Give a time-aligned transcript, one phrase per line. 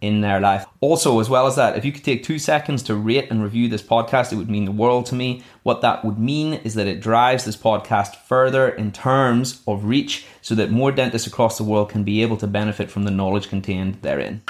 [0.00, 0.66] in their life.
[0.80, 3.68] Also, as well as that, if you could take two seconds to rate and review
[3.68, 5.42] this podcast, it would mean the world to me.
[5.62, 10.26] What that would mean is that it drives this podcast further in terms of reach
[10.40, 13.48] so that more dentists across the world can be able to benefit from the knowledge
[13.48, 14.42] contained therein.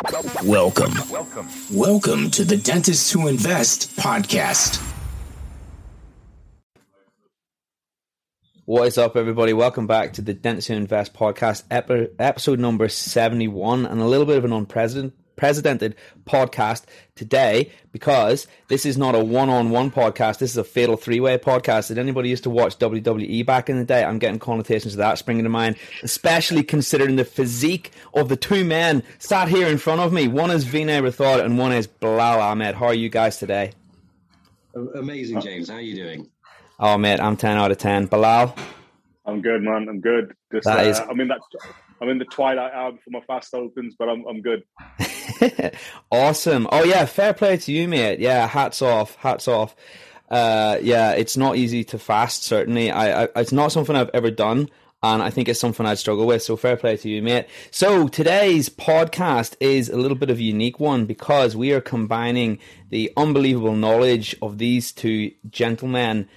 [0.44, 0.92] Welcome.
[1.10, 1.48] Welcome.
[1.72, 4.86] Welcome to the Dentists Who Invest podcast.
[8.66, 9.52] What is up, everybody?
[9.52, 14.38] Welcome back to the Dentists Who Invest podcast, episode number 71, and a little bit
[14.38, 20.38] of an unprecedented precedented podcast today because this is not a one-on-one podcast.
[20.38, 21.88] This is a fatal three-way podcast.
[21.88, 24.04] Did anybody used to watch WWE back in the day?
[24.04, 28.66] I'm getting connotations of that springing to mind, especially considering the physique of the two
[28.66, 30.28] men sat here in front of me.
[30.28, 32.74] One is Vinay Rathod and one is Bilal Ahmed.
[32.74, 33.72] How are you guys today?
[34.74, 35.70] Amazing, James.
[35.70, 36.28] How are you doing?
[36.78, 38.06] Oh, mate, I'm 10 out of 10.
[38.06, 38.54] Bilal?
[39.24, 39.88] I'm good, man.
[39.88, 40.34] I'm good.
[40.52, 41.00] Just, that uh, is...
[41.00, 41.40] I mean, in that.
[42.00, 44.64] I'm in the twilight hour before my fast opens, but I'm I'm good.
[46.10, 46.66] awesome.
[46.72, 48.20] Oh yeah, fair play to you, mate.
[48.20, 49.74] Yeah, hats off, hats off.
[50.30, 52.44] Uh, yeah, it's not easy to fast.
[52.44, 54.70] Certainly, I, I it's not something I've ever done
[55.02, 56.42] and I think it's something I'd struggle with.
[56.42, 57.46] So fair play to you, mate.
[57.70, 62.58] So today's podcast is a little bit of a unique one because we are combining
[62.90, 66.28] the unbelievable knowledge of these two gentlemen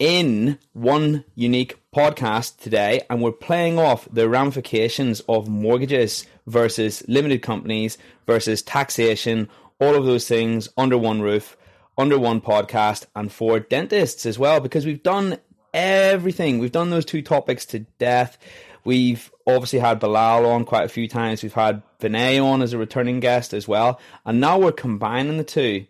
[0.00, 7.42] in one unique podcast today, and we're playing off the ramifications of mortgages versus limited
[7.42, 11.56] companies versus taxation, all of those things under one roof,
[11.98, 15.36] under one podcast, and for dentists as well, because we've done
[15.74, 16.58] everything.
[16.58, 18.38] We've done those two topics to death.
[18.84, 21.42] We've obviously had Bilal on quite a few times.
[21.42, 24.00] We've had Vinay on as a returning guest as well.
[24.24, 25.86] And now we're combining the two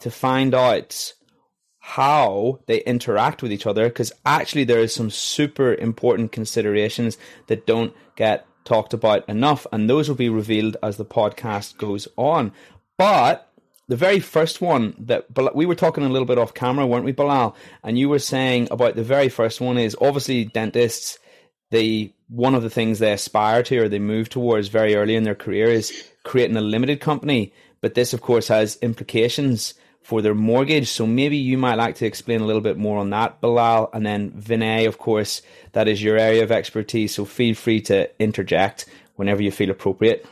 [0.00, 1.12] to find out
[1.84, 7.66] how they interact with each other because actually there is some super important considerations that
[7.66, 12.52] don't get talked about enough and those will be revealed as the podcast goes on.
[12.96, 13.50] But
[13.88, 15.26] the very first one that
[15.56, 17.56] we were talking a little bit off camera weren't we Bilal?
[17.82, 21.18] And you were saying about the very first one is obviously dentists
[21.70, 25.24] they one of the things they aspire to or they move towards very early in
[25.24, 25.92] their career is
[26.22, 27.52] creating a limited company.
[27.80, 30.88] But this of course has implications for their mortgage.
[30.88, 33.90] So maybe you might like to explain a little bit more on that, Bilal.
[33.92, 35.42] And then Vinay, of course,
[35.72, 37.14] that is your area of expertise.
[37.14, 38.86] So feel free to interject
[39.16, 40.26] whenever you feel appropriate.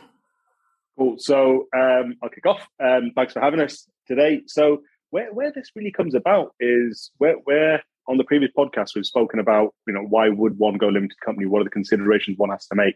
[0.97, 1.15] Cool.
[1.17, 2.67] So um, I'll kick off.
[2.83, 4.41] Um, thanks for having us today.
[4.45, 9.05] So where, where this really comes about is where, where on the previous podcast we've
[9.05, 11.45] spoken about, you know, why would one go limited company?
[11.45, 12.95] What are the considerations one has to make?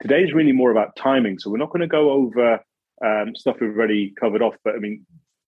[0.00, 1.38] Today is really more about timing.
[1.38, 2.60] So we're not going to go over
[3.04, 5.04] um, stuff we've already covered off, but I mean,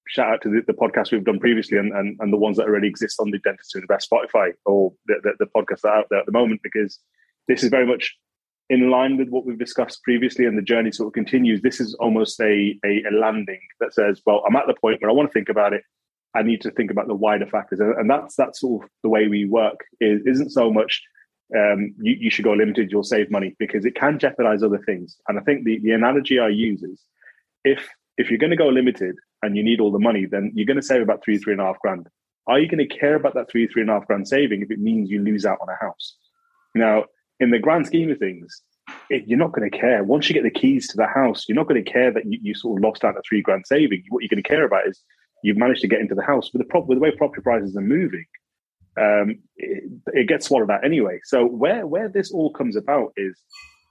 [0.09, 2.67] shout out to the, the podcast we've done previously and, and, and, the ones that
[2.67, 5.99] already exist on the Dentist Who Invest Spotify or the, the, the podcasts that are
[5.99, 6.99] out there at the moment, because
[7.49, 8.17] this is very much
[8.71, 11.63] in line with what we've discussed previously and the journey sort of continues.
[11.63, 15.11] This is almost a, a, a landing that says, well, I'm at the point where
[15.11, 15.83] I want to think about it.
[16.35, 17.81] I need to think about the wider factors.
[17.81, 19.85] And, and that's that's sort of the way we work.
[20.01, 21.01] Is isn't so much
[21.57, 25.17] um, you, you should go limited, you'll save money because it can jeopardize other things.
[25.29, 27.03] And I think the, the analogy I use is
[27.65, 30.67] if if you're going to go limited and you need all the money, then you're
[30.67, 32.09] going to save about three, three and a half grand.
[32.47, 34.71] Are you going to care about that three, three and a half grand saving if
[34.71, 36.17] it means you lose out on a house?
[36.75, 37.05] Now,
[37.41, 38.63] in the grand scheme of things,
[39.11, 40.05] you're not going to care.
[40.05, 42.39] Once you get the keys to the house, you're not going to care that you,
[42.43, 44.03] you sort of lost out a three grand saving.
[44.09, 45.03] What you're going to care about is
[45.43, 46.53] you've managed to get into the house.
[46.53, 48.27] With the, with the way property prices are moving,
[48.99, 51.19] um, it, it, gets swallowed out anyway.
[51.25, 53.43] So where where this all comes about is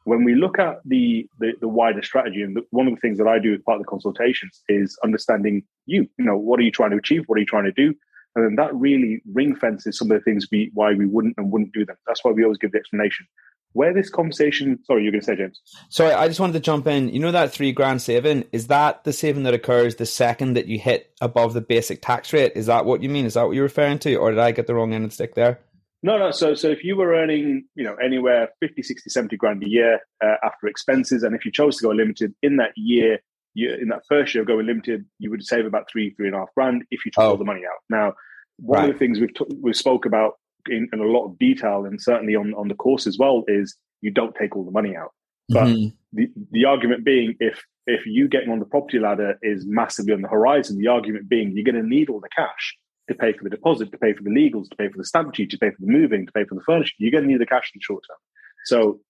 [0.06, 3.28] when we look at the, the, the wider strategy, and one of the things that
[3.28, 6.08] I do as part of the consultations is understanding you.
[6.18, 7.24] You know, what are you trying to achieve?
[7.28, 7.94] What are you trying to do?
[8.36, 11.52] And then that really ring fences some of the things we why we wouldn't and
[11.52, 11.98] wouldn't do them.
[12.08, 13.28] That's why we always give the explanation.
[13.74, 15.60] Where this conversation, sorry, you're going to say, James.
[15.90, 17.10] Sorry, I just wanted to jump in.
[17.10, 20.68] You know that three grand saving is that the saving that occurs the second that
[20.68, 22.52] you hit above the basic tax rate?
[22.56, 23.26] Is that what you mean?
[23.26, 25.16] Is that what you're referring to, or did I get the wrong end of the
[25.16, 25.60] stick there?
[26.04, 26.32] No, no.
[26.32, 30.02] So, so if you were earning, you know, anywhere 50, 60, 70 grand a year
[30.24, 33.20] uh, after expenses, and if you chose to go limited in that year,
[33.54, 36.36] you, in that first year of going limited, you would save about three, three and
[36.36, 37.30] a half grand if you took oh.
[37.30, 37.80] all the money out.
[37.90, 38.14] Now,
[38.58, 38.90] one right.
[38.90, 40.34] of the things we've t- we spoke about
[40.70, 43.76] in, in, a lot of detail, and certainly on on the course as well, is
[44.02, 45.12] you don't take all the money out.
[45.50, 45.96] But mm-hmm.
[46.12, 50.22] the the argument being, if if you getting on the property ladder is massively on
[50.22, 52.78] the horizon, the argument being you're going to need all the cash
[53.08, 55.34] to pay for the deposit, to pay for the legals, to pay for the stamp
[55.34, 56.94] duty, to pay for the moving, to pay for the furniture.
[56.98, 58.18] You're going to need the cash in the short term.
[58.66, 59.02] So,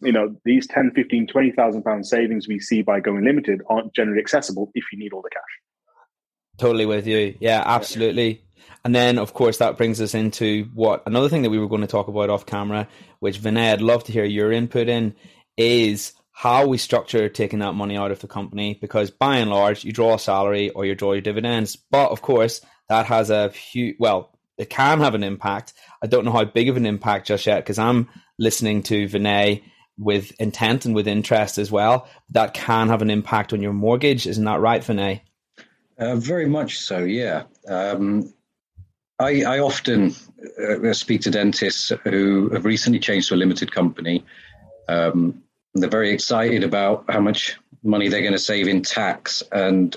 [0.00, 4.20] you know, these 10, 15, 20,000 pound savings we see by going limited aren't generally
[4.20, 5.42] accessible if you need all the cash.
[6.58, 7.34] Totally with you.
[7.40, 8.44] Yeah, absolutely.
[8.84, 11.80] And then, of course, that brings us into what another thing that we were going
[11.80, 12.86] to talk about off camera,
[13.18, 15.14] which Vinay, I'd love to hear your input in,
[15.56, 18.78] is how we structure taking that money out of the company.
[18.80, 21.76] Because by and large, you draw a salary or you draw your dividends.
[21.76, 25.72] But of course, that has a huge, well, it can have an impact.
[26.02, 28.08] I don't know how big of an impact just yet because I'm
[28.38, 29.62] listening to Vinay
[29.96, 32.08] with intent and with interest as well.
[32.30, 34.26] That can have an impact on your mortgage.
[34.26, 35.20] Isn't that right, Vinay?
[35.98, 37.44] Uh, very much so, yeah.
[37.68, 38.34] Um,
[39.20, 40.14] I, I, often
[40.60, 44.24] uh, speak to dentists who have recently changed to a limited company.
[44.88, 45.44] Um,
[45.74, 49.96] they're very excited about how much money they're going to save in tax, and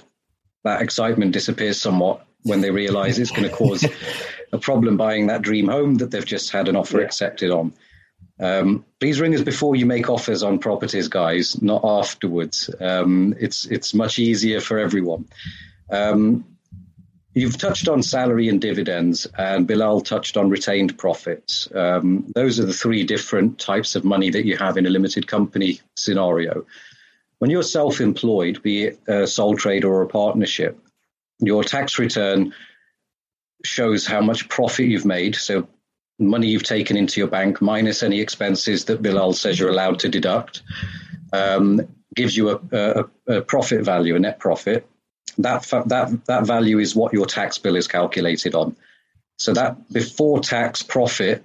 [0.64, 3.86] that excitement disappears somewhat when they realize it's going to cause
[4.52, 7.06] a problem buying that dream home that they've just had an offer yeah.
[7.06, 7.74] accepted on.
[8.40, 12.70] Um, please ring us before you make offers on properties, guys, not afterwards.
[12.80, 15.28] Um, it's it's much easier for everyone.
[15.90, 16.46] Um,
[17.34, 21.70] you've touched on salary and dividends, and Bilal touched on retained profits.
[21.74, 25.28] Um, those are the three different types of money that you have in a limited
[25.28, 26.66] company scenario.
[27.40, 30.80] When you're self employed, be it a sole trader or a partnership,
[31.40, 32.54] your tax return
[33.66, 35.36] shows how much profit you've made.
[35.36, 35.68] So,
[36.20, 40.10] money you've taken into your bank minus any expenses that Bilal says you're allowed to
[40.10, 40.62] deduct
[41.34, 41.82] um,
[42.16, 44.88] gives you a, a, a profit value, a net profit
[45.38, 48.76] that that that value is what your tax bill is calculated on.
[49.40, 51.44] So that before tax profit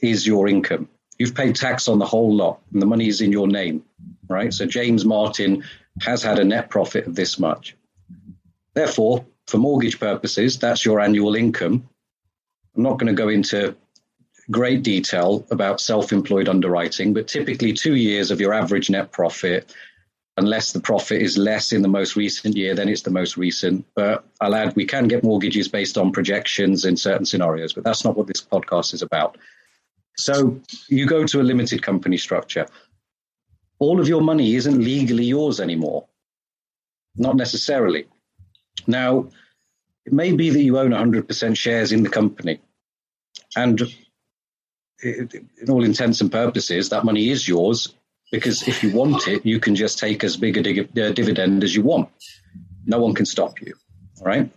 [0.00, 0.88] is your income.
[1.18, 3.84] You've paid tax on the whole lot, and the money is in your name,
[4.28, 4.52] right?
[4.52, 5.64] So James Martin
[6.00, 7.76] has had a net profit of this much.
[8.74, 11.88] Therefore, for mortgage purposes, that's your annual income.
[12.76, 13.76] I'm not going to go into
[14.50, 19.72] great detail about self employed underwriting, but typically two years of your average net profit
[20.36, 23.86] unless the profit is less in the most recent year, then it's the most recent.
[23.94, 28.04] But I'll add, we can get mortgages based on projections in certain scenarios, but that's
[28.04, 29.38] not what this podcast is about.
[30.16, 32.66] So you go to a limited company structure.
[33.78, 36.06] All of your money isn't legally yours anymore.
[37.16, 38.06] Not necessarily.
[38.86, 39.28] Now,
[40.04, 42.60] it may be that you own 100% shares in the company.
[43.56, 43.80] And
[45.02, 47.94] in all intents and purposes, that money is yours
[48.30, 51.62] because if you want it, you can just take as big a dig- uh, dividend
[51.62, 52.08] as you want.
[52.84, 53.74] No one can stop you.
[54.20, 54.50] All right.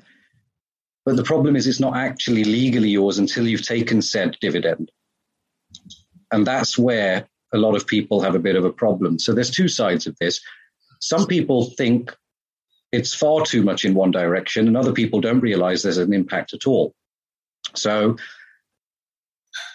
[1.06, 4.92] But the problem is, it's not actually legally yours until you've taken said dividend.
[6.32, 9.20] And that's where a lot of people have a bit of a problem.
[9.20, 10.42] So there's two sides of this.
[11.00, 12.14] Some people think
[12.92, 16.54] it's far too much in one direction, and other people don't realize there's an impact
[16.54, 16.94] at all.
[17.76, 18.18] So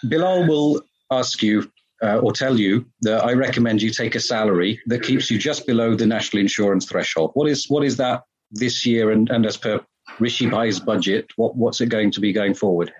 [0.08, 1.70] Bilal will ask you
[2.02, 5.66] uh, or tell you that I recommend you take a salary that keeps you just
[5.66, 7.30] below the national insurance threshold.
[7.34, 9.80] What is what is that this year and, and as per
[10.18, 12.92] Rishi Bhai's budget, what, what's it going to be going forward?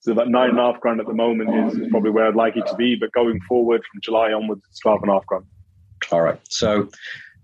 [0.00, 2.56] So about nine and a half grand at the moment is, probably where I'd like
[2.56, 5.44] it to be, but going forward from July onwards, it's twelve and a half grand.
[6.10, 6.40] All right.
[6.48, 6.88] So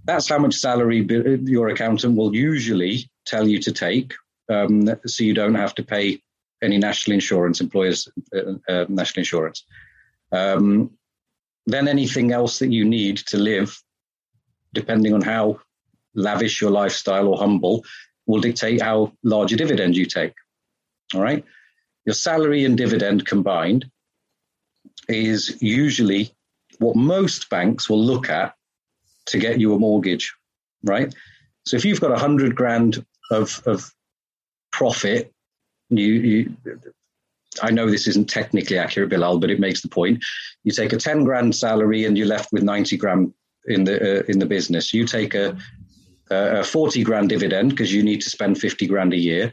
[0.07, 1.05] that's how much salary
[1.45, 4.15] your accountant will usually tell you to take,
[4.49, 6.23] um, so you don't have to pay
[6.63, 9.65] any national insurance, employers' uh, uh, national insurance.
[10.33, 10.93] Um,
[11.67, 13.77] then anything else that you need to live,
[14.73, 15.61] depending on how
[16.15, 17.85] lavish your lifestyle or humble,
[18.27, 20.35] will dictate how large a dividend you take.
[21.15, 21.45] All right.
[22.05, 23.91] Your salary and dividend combined
[25.09, 26.33] is usually
[26.79, 28.56] what most banks will look at
[29.27, 30.35] to get you a mortgage,
[30.83, 31.15] right?
[31.65, 33.91] So if you've got a hundred grand of, of
[34.73, 35.33] profit,
[35.91, 36.57] you, you
[37.63, 40.25] I know this isn't technically accurate, Bilal, but it makes the point.
[40.65, 43.33] You take a 10 grand salary and you're left with 90 grand
[43.67, 44.93] in the uh, in the business.
[44.93, 45.57] You take a,
[46.31, 49.53] a 40 grand dividend because you need to spend 50 grand a year.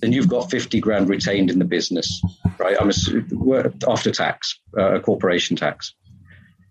[0.00, 2.22] Then you've got 50 grand retained in the business,
[2.58, 2.76] right?
[2.80, 2.90] I'm
[3.88, 5.94] after tax, uh, corporation tax.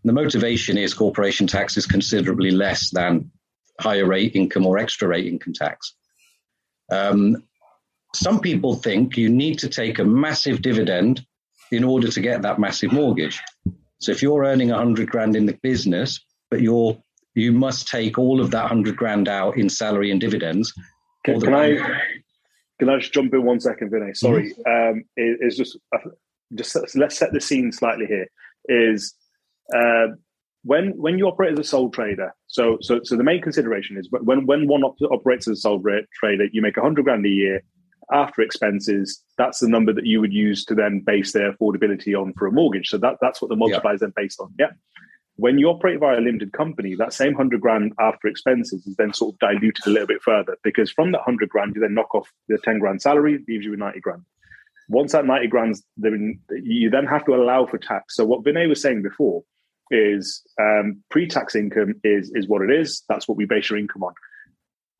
[0.03, 3.31] The motivation is corporation tax is considerably less than
[3.79, 5.95] higher rate income or extra rate income tax.
[6.91, 7.43] Um,
[8.13, 11.25] some people think you need to take a massive dividend
[11.71, 13.41] in order to get that massive mortgage.
[13.99, 16.19] So if you're earning a hundred grand in the business,
[16.51, 17.01] but you're
[17.35, 20.73] you must take all of that hundred grand out in salary and dividends.
[21.25, 21.77] Can, can I
[22.79, 24.15] can I just jump in one second, Vinay?
[24.15, 24.97] Sorry, mm-hmm.
[24.97, 26.09] um, it, it's just uh,
[26.53, 28.27] just let's set the scene slightly here.
[28.65, 29.15] Is
[29.75, 30.07] uh,
[30.63, 34.09] when when you operate as a sole trader, so so so the main consideration is
[34.11, 37.29] when when one op- operates as a sole trader, you make a hundred grand a
[37.29, 37.63] year
[38.11, 42.33] after expenses, that's the number that you would use to then base their affordability on
[42.33, 42.89] for a mortgage.
[42.89, 44.53] So that, that's what the multiplier is then based on.
[44.59, 44.71] Yeah.
[45.35, 49.13] When you operate via a limited company, that same 100 grand after expenses is then
[49.13, 52.13] sort of diluted a little bit further because from that 100 grand, you then knock
[52.13, 54.21] off the 10 grand salary, leaves you with 90 grand.
[54.89, 58.15] Once that 90 grand, then you then have to allow for tax.
[58.15, 59.43] So what Vinay was saying before
[59.91, 63.03] is um, pre-tax income is is what it is.
[63.09, 64.13] That's what we base your income on.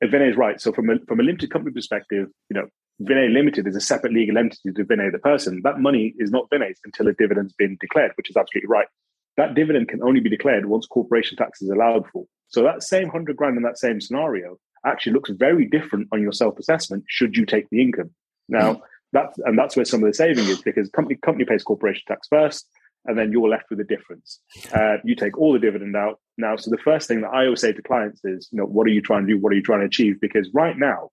[0.02, 0.60] And Vinay is right.
[0.60, 2.68] So from a, from a limited company perspective, you know,
[3.02, 5.62] Vinay Limited is a separate legal entity to Vinay the person.
[5.64, 8.88] That money is not Vinay's until a dividend's been declared, which is absolutely right.
[9.36, 12.26] That dividend can only be declared once corporation tax is allowed for.
[12.50, 16.34] So that same hundred grand in that same scenario actually looks very different on your
[16.34, 18.12] self-assessment should you take the income.
[18.48, 18.82] Now.
[19.14, 22.28] That's and that's where some of the saving is because company company pays corporation tax
[22.28, 22.68] first,
[23.06, 24.40] and then you're left with the difference.
[24.74, 26.56] Uh, you take all the dividend out now.
[26.58, 28.92] So the first thing that I always say to clients is, you know, what are
[28.92, 29.40] you trying to do?
[29.40, 30.20] What are you trying to achieve?
[30.20, 31.12] Because right now,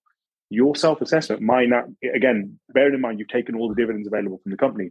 [0.51, 4.51] your self-assessment might not again bearing in mind you've taken all the dividends available from
[4.51, 4.91] the company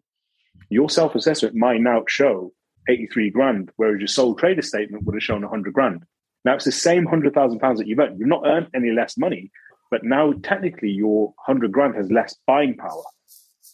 [0.69, 2.51] your self-assessment might now show
[2.89, 6.03] 83 grand whereas your sole trader statement would have shown 100 grand
[6.45, 9.51] now it's the same 100000 pounds that you've earned you've not earned any less money
[9.91, 13.03] but now technically your 100 grand has less buying power.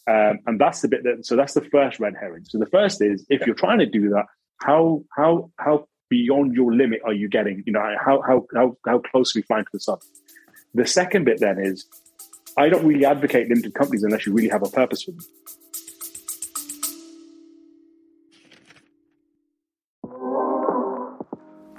[0.08, 2.44] Um, and that's the bit that so that's the first red herring.
[2.44, 4.26] So the first is if you're trying to do that
[4.58, 8.98] how how how beyond your limit are you getting you know how how how, how
[8.98, 9.98] close are we flying to the sun?
[10.74, 11.86] The second bit then is
[12.56, 15.20] I don't really advocate limited companies unless you really have a purpose for them.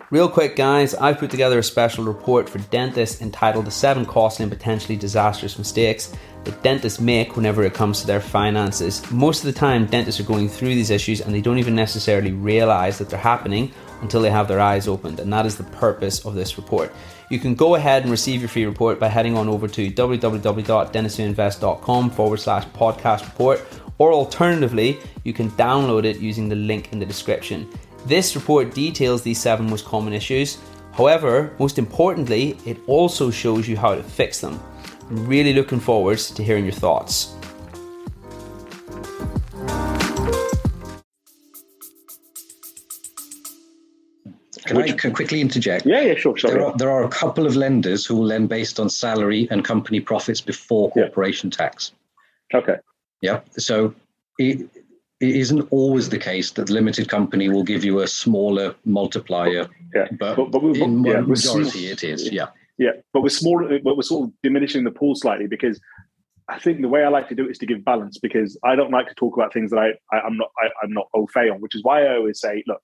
[0.09, 4.43] Real quick, guys, I've put together a special report for dentists entitled The Seven Costly
[4.43, 6.13] and Potentially Disastrous Mistakes
[6.45, 9.03] that dentists make whenever it comes to their finances.
[9.11, 12.31] Most of the time, dentists are going through these issues and they don't even necessarily
[12.31, 16.25] realize that they're happening until they have their eyes opened, and that is the purpose
[16.25, 16.89] of this report.
[17.29, 22.09] You can go ahead and receive your free report by heading on over to www.dentistswhoinvest.com
[22.11, 23.59] forward slash podcast report,
[23.97, 27.67] or alternatively, you can download it using the link in the description.
[28.05, 30.57] This report details these seven most common issues.
[30.93, 34.59] However, most importantly, it also shows you how to fix them.
[35.09, 37.33] I'm really looking forward to hearing your thoughts.
[44.65, 45.85] Can I can quickly interject?
[45.85, 46.51] Yeah, yeah, sure, sure.
[46.51, 49.63] There are, there are a couple of lenders who will lend based on salary and
[49.63, 51.57] company profits before corporation yeah.
[51.57, 51.93] tax.
[52.53, 52.75] Okay.
[53.21, 53.41] Yeah.
[53.51, 53.95] So
[54.37, 54.69] it,
[55.19, 59.67] it isn't always the case that the limited company will give you a smaller multiplier.
[59.95, 60.07] Yeah.
[60.19, 62.31] But, but, but, but in yeah, majority it is.
[62.31, 62.47] Yeah.
[62.77, 62.91] Yeah.
[63.13, 65.79] But we're small, but we're sort of diminishing the pool slightly because
[66.47, 68.75] I think the way I like to do it is to give balance because I
[68.75, 71.25] don't like to talk about things that I, I am not I, am not au
[71.27, 72.81] fait on, which is why I always say, look,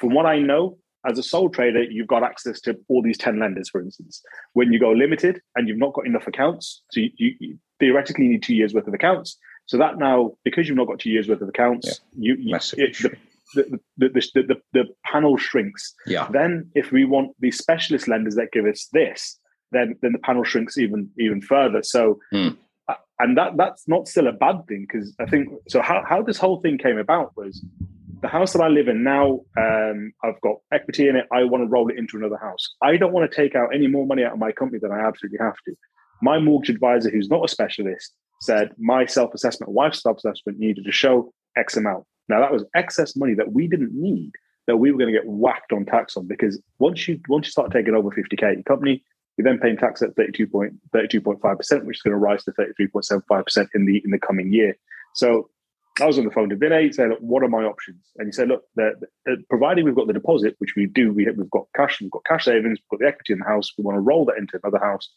[0.00, 3.38] from what I know, as a sole trader, you've got access to all these 10
[3.38, 4.22] lenders, for instance.
[4.54, 8.26] When you go limited and you've not got enough accounts, so you, you, you theoretically
[8.26, 9.38] need two years worth of accounts.
[9.66, 12.34] So that now, because you've not got two years worth of accounts, yeah.
[12.36, 12.96] you, it,
[13.54, 15.94] the, the, the, the, the, the panel shrinks.
[16.06, 16.28] Yeah.
[16.30, 19.38] Then if we want the specialist lenders that give us this,
[19.72, 21.82] then then the panel shrinks even even further.
[21.82, 22.56] So mm.
[23.18, 25.82] and that that's not still a bad thing because I think so.
[25.82, 27.64] How how this whole thing came about was
[28.24, 31.26] the house that I live in now, um, I've got equity in it.
[31.30, 32.74] I want to roll it into another house.
[32.82, 35.06] I don't want to take out any more money out of my company than I
[35.06, 35.74] absolutely have to.
[36.22, 40.84] My mortgage advisor, who's not a specialist, said my self assessment, wife's self assessment needed
[40.84, 42.04] to show X amount.
[42.28, 44.32] Now, that was excess money that we didn't need
[44.66, 47.50] that we were going to get whacked on tax on because once you once you
[47.50, 49.04] start taking over 50k in your company,
[49.36, 53.68] you're then paying tax at 32.32.5 percent, which is going to rise to 33.75 percent
[53.74, 54.76] in the in the coming year.
[55.14, 55.50] So
[56.00, 58.10] I was on the phone to Vinay, saying, look, what are my options?
[58.16, 58.94] And he said, look, the,
[59.26, 62.10] the, uh, providing we've got the deposit, which we do, we we've got cash, we've
[62.10, 64.36] got cash savings, we've got the equity in the house, we want to roll that
[64.36, 65.08] into another house.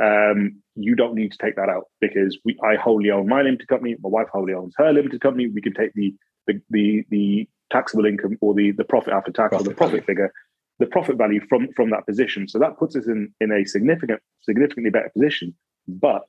[0.00, 3.68] Um, you don't need to take that out because we, I wholly own my limited
[3.68, 5.48] company, my wife wholly owns her limited company.
[5.48, 6.14] We can take the
[6.46, 9.92] the the, the taxable income or the, the profit after tax profit or the profit
[9.92, 10.06] value.
[10.06, 10.32] figure,
[10.78, 12.48] the profit value from from that position.
[12.48, 15.54] So that puts us in in a significant significantly better position.
[15.88, 16.22] But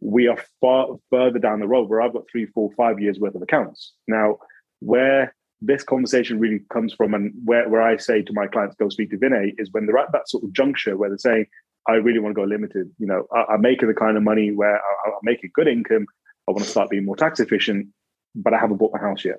[0.00, 3.34] we are far further down the road where I've got three, four, five years worth
[3.34, 3.94] of accounts.
[4.06, 4.38] Now,
[4.80, 8.88] where this conversation really comes from and where, where I say to my clients, go
[8.88, 11.46] speak to Vinay, is when they're at that sort of juncture where they're saying,
[11.88, 12.90] I really want to go limited.
[12.98, 16.06] You know, I, am making the kind of money where I, I'm making good income.
[16.48, 17.88] I want to start being more tax efficient,
[18.34, 19.38] but I haven't bought my house yet.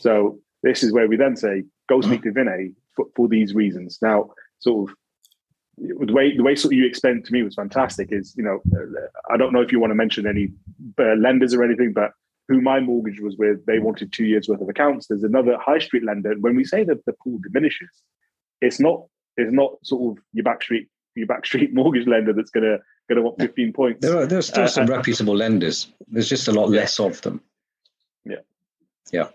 [0.00, 3.98] So this is where we then say, go speak to Vinay for, for these reasons.
[4.00, 4.96] Now, sort of
[5.76, 8.08] the way the way sort of you explained to me was fantastic.
[8.12, 8.60] Is you know,
[9.30, 10.50] I don't know if you want to mention any
[10.98, 12.12] uh, lenders or anything, but
[12.48, 15.06] who my mortgage was with, they wanted two years worth of accounts.
[15.06, 16.34] There's another high street lender.
[16.38, 17.90] When we say that the pool diminishes,
[18.60, 19.04] it's not
[19.36, 22.78] it's not sort of your back street your back street mortgage lender that's going to
[23.08, 24.00] going to want 15 points.
[24.00, 25.92] There are, there are still uh, some reputable lenders.
[26.08, 26.80] There's just a lot yeah.
[26.80, 27.40] less of them.
[28.24, 28.36] Yeah.
[29.12, 29.28] Yeah.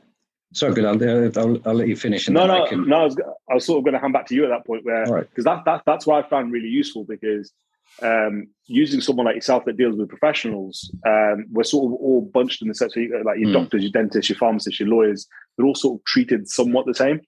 [0.53, 0.85] So good.
[0.85, 2.27] I'll, I'll, I'll, let you finish.
[2.27, 2.87] no, no, I can...
[2.87, 3.01] no.
[3.01, 3.17] I was,
[3.49, 5.45] I was, sort of going to hand back to you at that point, where because
[5.45, 5.57] right.
[5.57, 7.51] that, that that's what I found really useful because
[8.01, 12.61] um, using someone like yourself that deals with professionals, um, we're sort of all bunched
[12.61, 13.53] in the sense, of, like your mm.
[13.53, 15.27] doctors, your dentists, your pharmacists, your lawyers.
[15.57, 17.21] They're all sort of treated somewhat the same.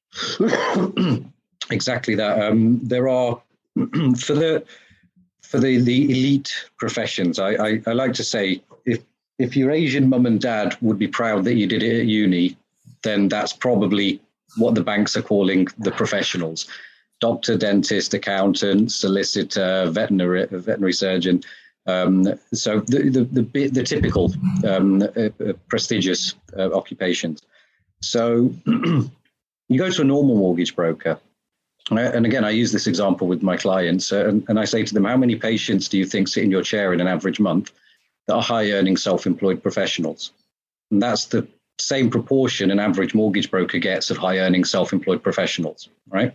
[1.69, 2.41] exactly that.
[2.41, 3.41] Um, there are
[4.17, 4.63] for the
[5.41, 7.37] for the, the elite professions.
[7.37, 9.01] I, I, I like to say if
[9.37, 12.57] if your Asian mum and dad would be proud that you did it at uni,
[13.03, 14.21] then that's probably
[14.57, 16.67] what the banks are calling the professionals
[17.21, 21.41] doctor, dentist, accountant, solicitor, veterinary, veterinary surgeon.
[21.85, 24.33] Um, so the, the, the, the typical
[24.67, 27.41] um, uh, uh, prestigious uh, occupations.
[28.01, 31.19] So you go to a normal mortgage broker.
[31.89, 34.93] And again, I use this example with my clients, uh, and, and I say to
[34.93, 37.71] them, How many patients do you think sit in your chair in an average month
[38.27, 40.31] that are high earning self employed professionals?
[40.91, 41.47] And that's the
[41.79, 46.33] same proportion an average mortgage broker gets of high earning self employed professionals, right?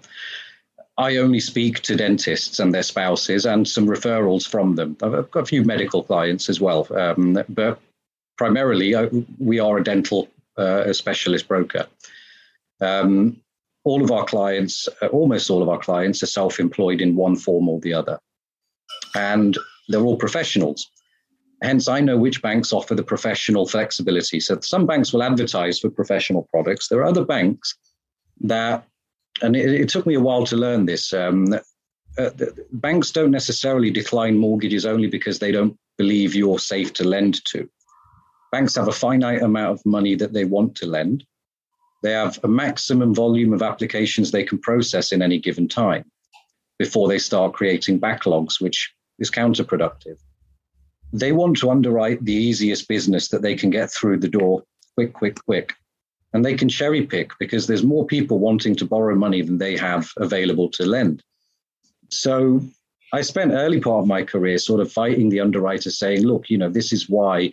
[0.98, 4.96] I only speak to dentists and their spouses and some referrals from them.
[5.02, 7.78] I've got a few medical clients as well, um, but
[8.38, 11.86] primarily uh, we are a dental uh, specialist broker.
[12.80, 13.40] Um,
[13.86, 17.36] all of our clients, uh, almost all of our clients, are self employed in one
[17.36, 18.18] form or the other.
[19.14, 19.56] And
[19.88, 20.90] they're all professionals.
[21.62, 24.40] Hence, I know which banks offer the professional flexibility.
[24.40, 26.88] So some banks will advertise for professional products.
[26.88, 27.76] There are other banks
[28.40, 28.84] that,
[29.40, 31.12] and it, it took me a while to learn this.
[31.12, 31.54] Um,
[32.18, 32.30] uh,
[32.72, 37.68] banks don't necessarily decline mortgages only because they don't believe you're safe to lend to.
[38.50, 41.24] Banks have a finite amount of money that they want to lend.
[42.06, 46.04] They have a maximum volume of applications they can process in any given time
[46.78, 50.18] before they start creating backlogs, which is counterproductive
[51.12, 54.62] they want to underwrite the easiest business that they can get through the door
[54.94, 55.74] quick, quick, quick.
[56.32, 59.76] And they can cherry pick because there's more people wanting to borrow money than they
[59.76, 61.22] have available to lend.
[62.10, 62.60] So
[63.12, 66.58] I spent early part of my career sort of fighting the underwriters saying, look, you
[66.58, 67.52] know, this is why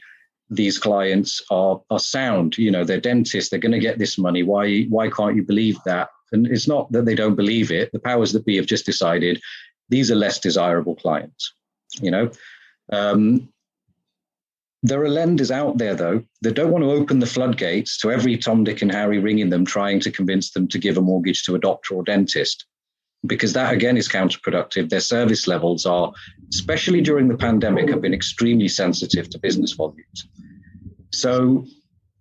[0.50, 2.58] these clients are are sound.
[2.58, 4.44] You know, they're dentists, they're going to get this money.
[4.44, 6.10] Why why can't you believe that?
[6.32, 7.92] And it's not that they don't believe it.
[7.92, 9.42] The powers that be have just decided
[9.90, 11.54] these are less desirable clients.
[12.02, 12.32] You know,
[12.92, 13.50] um,
[14.82, 18.38] there are lenders out there, though, that don't want to open the floodgates to every
[18.38, 21.56] Tom, Dick, and Harry ringing them, trying to convince them to give a mortgage to
[21.56, 22.66] a doctor or dentist,
[23.26, 24.90] because that again is counterproductive.
[24.90, 26.12] Their service levels are,
[26.54, 30.28] especially during the pandemic, have been extremely sensitive to business volumes.
[31.12, 31.66] So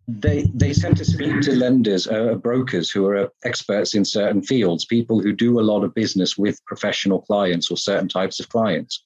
[0.08, 4.84] they they tend to speak to lenders, uh, brokers who are experts in certain fields,
[4.84, 9.04] people who do a lot of business with professional clients or certain types of clients.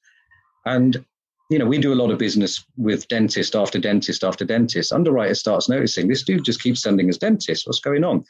[0.64, 1.04] And
[1.48, 4.92] you know, we do a lot of business with dentist after dentist after dentist.
[4.92, 7.66] Underwriter starts noticing this dude just keeps sending us dentists.
[7.66, 8.24] What's going on?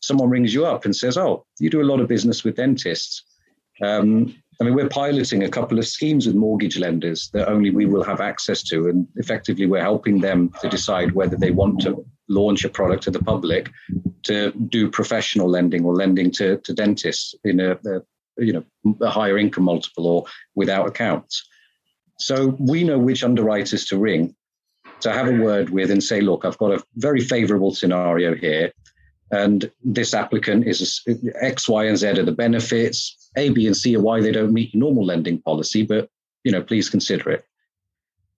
[0.00, 3.22] Someone rings you up and says, "Oh, you do a lot of business with dentists."
[3.82, 7.86] Um, I mean, we're piloting a couple of schemes with mortgage lenders that only we
[7.86, 12.04] will have access to, and effectively, we're helping them to decide whether they want to
[12.28, 13.70] launch a product to the public
[14.24, 18.02] to do professional lending or lending to, to dentists in a, a
[18.38, 18.64] you know
[19.00, 21.46] a higher income multiple or without accounts.
[22.18, 24.36] So we know which underwriters to ring
[25.00, 28.72] to have a word with and say, look, I've got a very favorable scenario here.
[29.30, 31.02] And this applicant is
[31.40, 33.16] X, Y, and Z are the benefits.
[33.36, 36.08] A, B, and C are why they don't meet normal lending policy, but
[36.44, 37.44] you know, please consider it.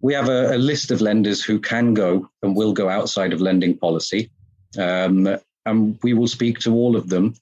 [0.01, 3.41] We have a, a list of lenders who can go and will go outside of
[3.41, 4.31] lending policy.
[4.79, 7.35] Um, and we will speak to all of them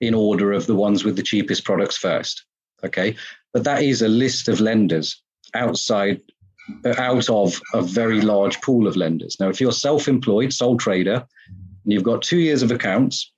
[0.00, 2.44] in order of the ones with the cheapest products first.
[2.82, 3.16] Okay.
[3.52, 5.22] But that is a list of lenders
[5.54, 6.20] outside
[6.84, 9.38] uh, out of a very large pool of lenders.
[9.40, 11.26] Now, if you're self-employed, sole trader,
[11.90, 13.32] and you've got two years of accounts,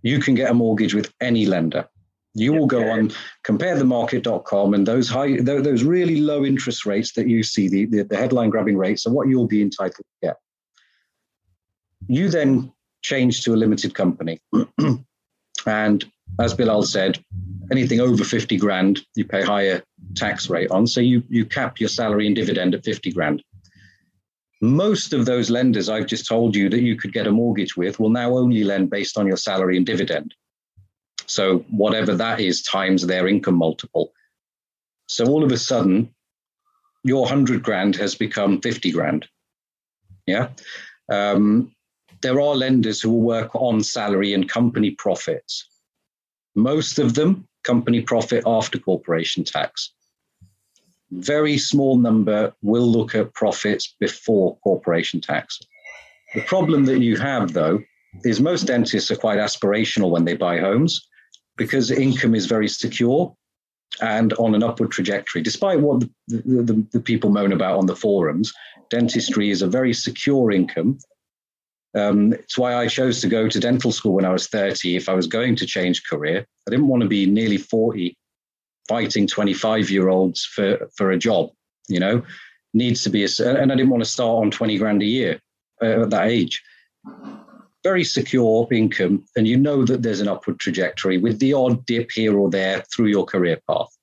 [0.00, 1.86] you can get a mortgage with any lender.
[2.32, 3.12] You will go on
[3.46, 8.16] comparethemarket.com and those high those really low interest rates that you see, the, the, the
[8.16, 10.36] headline grabbing rates, and what you'll be entitled to get.
[12.08, 14.40] You then change to a limited company.
[15.66, 16.04] and
[16.40, 17.22] as Bilal said,
[17.70, 19.82] anything over 50 grand, you pay higher
[20.14, 20.86] tax rate on.
[20.86, 23.42] So you, you cap your salary and dividend at 50 grand.
[24.60, 27.98] Most of those lenders I've just told you that you could get a mortgage with
[27.98, 30.34] will now only lend based on your salary and dividend.
[31.26, 34.12] So whatever that is times their income multiple.
[35.08, 36.14] So all of a sudden,
[37.02, 39.26] your 100 grand has become 50 grand.
[40.26, 40.48] Yeah.
[41.10, 41.74] Um,
[42.22, 45.68] there are lenders who will work on salary and company profits.
[46.54, 49.93] Most of them company profit after corporation tax.
[51.20, 55.60] Very small number will look at profits before corporation tax.
[56.34, 57.80] The problem that you have, though,
[58.24, 61.06] is most dentists are quite aspirational when they buy homes
[61.56, 63.34] because income is very secure
[64.00, 65.42] and on an upward trajectory.
[65.42, 68.52] Despite what the, the, the, people moan about on the forums,
[68.90, 70.98] dentistry is a very secure income.
[71.96, 74.96] Um, it's why I chose to go to dental school when I was 30.
[74.96, 78.16] If I was going to change career, I didn't want to be nearly 40
[78.88, 81.50] fighting 25 year olds for, for a job,
[81.88, 82.22] you know,
[82.72, 85.40] needs to be a, and I didn't want to start on 20 grand a year
[85.82, 86.62] uh, at that age.
[87.82, 92.10] Very secure income, and you know that there's an upward trajectory with the odd dip
[92.10, 93.94] here or there through your career path.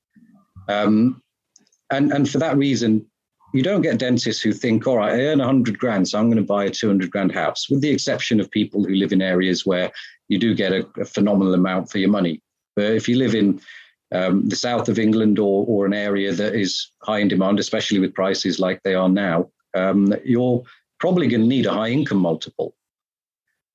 [0.67, 1.21] Um,
[1.91, 3.05] and, and for that reason,
[3.53, 6.37] you don't get dentists who think, all right, I earn 100 grand, so I'm going
[6.37, 9.65] to buy a 200 grand house, with the exception of people who live in areas
[9.65, 9.91] where
[10.29, 12.41] you do get a, a phenomenal amount for your money.
[12.75, 13.59] But if you live in
[14.11, 17.99] um, the south of England or, or an area that is high in demand, especially
[17.99, 20.63] with prices like they are now, um, you're
[20.99, 22.75] probably going to need a high income multiple.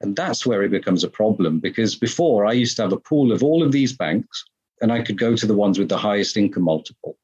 [0.02, 3.32] And that's where it becomes a problem because before I used to have a pool
[3.32, 4.44] of all of these banks
[4.82, 7.16] and I could go to the ones with the highest income multiple.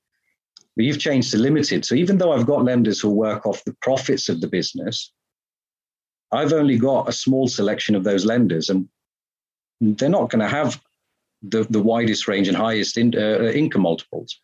[0.74, 1.84] But you've changed to limited.
[1.84, 5.12] So even though I've got lenders who work off the profits of the business,
[6.32, 8.88] I've only got a small selection of those lenders and
[9.82, 10.80] they're not going to have
[11.42, 14.38] the, the widest range and highest in, uh, income multiples.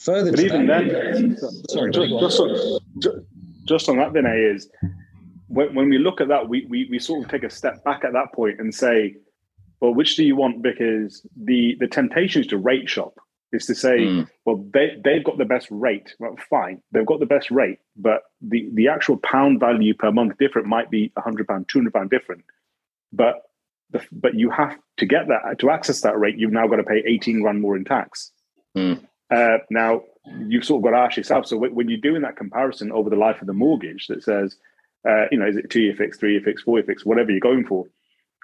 [0.00, 1.36] Further but even that, then,
[1.68, 3.26] sorry, just, just, on,
[3.66, 4.68] just on that, Vinay, is
[5.48, 8.04] when, when we look at that, we, we, we sort of take a step back
[8.04, 9.16] at that point and say,
[9.80, 10.62] well, which do you want?
[10.62, 13.14] Because the, the temptation is to rate shop,
[13.52, 14.28] is to say, mm.
[14.46, 16.14] well, they, they've got the best rate.
[16.18, 20.38] Well, fine, they've got the best rate, but the, the actual pound value per month
[20.38, 22.44] different might be £100, £200 different.
[23.12, 23.42] But
[24.12, 26.38] but you have to get that to access that rate.
[26.38, 28.30] You've now got to pay eighteen grand more in tax.
[28.76, 29.04] Mm.
[29.30, 30.02] Uh, now
[30.46, 31.46] you've sort of got to ask yourself.
[31.46, 34.56] So when you're doing that comparison over the life of the mortgage, that says,
[35.08, 37.30] uh, you know, is it two year fix, three year fix, four year fix, whatever
[37.30, 37.86] you're going for?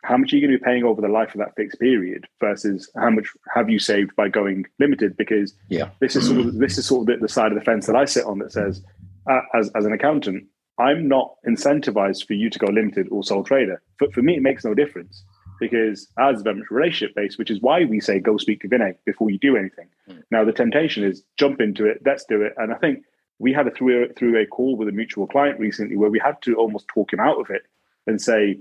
[0.04, 2.26] How much are you going to be paying over the life of that fixed period
[2.40, 5.16] versus how much have you saved by going limited?
[5.16, 7.64] Because yeah, this is sort of this is sort of the, the side of the
[7.64, 8.82] fence that I sit on that says,
[9.28, 10.46] uh, as as an accountant,
[10.78, 13.82] I'm not incentivized for you to go limited or sole trader.
[13.98, 15.24] For, for me, it makes no difference
[15.60, 18.68] because ours is very much relationship based, which is why we say go speak to
[18.68, 19.88] Vinay before you do anything.
[20.08, 20.22] Mm.
[20.30, 22.54] Now the temptation is jump into it, let's do it.
[22.56, 23.04] And I think
[23.38, 26.40] we had a through through a call with a mutual client recently where we had
[26.42, 27.62] to almost talk him out of it
[28.06, 28.60] and say,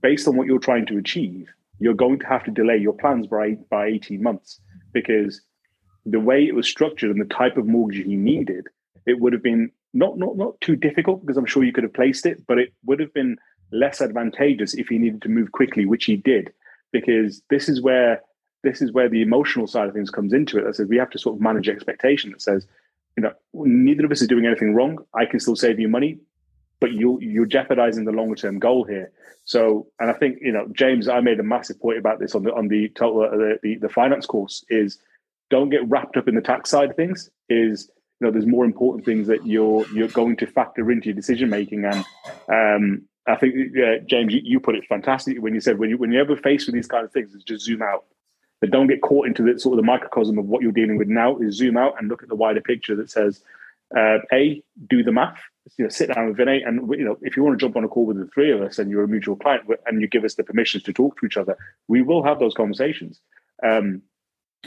[0.00, 3.26] based on what you're trying to achieve, you're going to have to delay your plans
[3.26, 4.60] by by 18 months
[4.92, 5.40] because
[6.04, 8.68] the way it was structured and the type of mortgage you needed,
[9.06, 11.94] it would have been not not not too difficult because I'm sure you could have
[11.94, 13.36] placed it, but it would have been
[13.72, 16.52] less advantageous if he needed to move quickly, which he did,
[16.92, 18.22] because this is where
[18.62, 20.64] this is where the emotional side of things comes into it.
[20.64, 22.30] That says we have to sort of manage expectation.
[22.30, 22.66] That says,
[23.16, 24.98] you know, neither of us is doing anything wrong.
[25.14, 26.18] I can still save you money,
[26.80, 29.12] but you you're jeopardizing the longer term goal here.
[29.44, 32.42] So, and I think you know, James, I made a massive point about this on
[32.42, 34.98] the on the total uh, the, the, the finance course is
[35.48, 37.30] don't get wrapped up in the tax side of things.
[37.48, 41.14] Is you know, there's more important things that you're you're going to factor into your
[41.14, 42.04] decision making and
[42.48, 45.98] um, I think, yeah, James, you, you, put it fantastically when you said when you
[45.98, 48.04] when you're ever faced with these kind of things, is just zoom out.
[48.60, 51.08] But don't get caught into the sort of the microcosm of what you're dealing with
[51.08, 51.36] now.
[51.38, 53.42] Is zoom out and look at the wider picture that says,
[53.96, 55.38] uh, a, do the math.
[55.76, 57.82] You know, sit down with Vinay, and you know, if you want to jump on
[57.84, 60.24] a call with the three of us, and you're a mutual client, and you give
[60.24, 61.56] us the permissions to talk to each other,
[61.88, 63.20] we will have those conversations.
[63.62, 64.02] Um,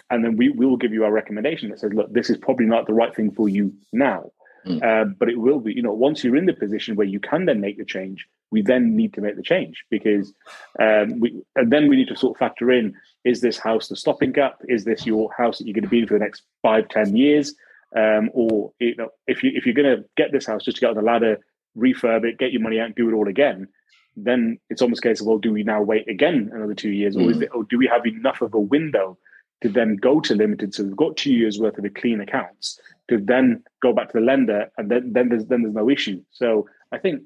[0.10, 2.66] and then we, we will give you our recommendation that says, look, this is probably
[2.66, 4.32] not the right thing for you now.
[4.66, 4.84] Mm.
[4.84, 7.46] Uh, but it will be, you know, once you're in the position where you can
[7.46, 10.34] then make the change, we then need to make the change because
[10.80, 13.96] um, we and then we need to sort of factor in: is this house the
[13.96, 14.60] stopping gap?
[14.68, 17.16] Is this your house that you're going to be in for the next five, ten
[17.16, 17.56] years?
[17.96, 20.82] Um, or you know, if you if you're going to get this house just to
[20.82, 21.40] get on the ladder,
[21.78, 23.68] refurb it, get your money out, and do it all again,
[24.16, 27.16] then it's almost a case of well, do we now wait again another two years,
[27.16, 27.26] mm.
[27.26, 27.44] or is mm.
[27.44, 29.18] it, or do we have enough of a window
[29.62, 30.74] to then go to limited?
[30.74, 34.20] So we've got two years worth of the clean accounts to then go back to
[34.20, 36.22] the lender, and then then there's then there's no issue.
[36.32, 37.24] So I think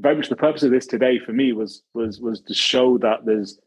[0.00, 3.24] very much the purpose of this today for me was was was to show that
[3.24, 3.58] there's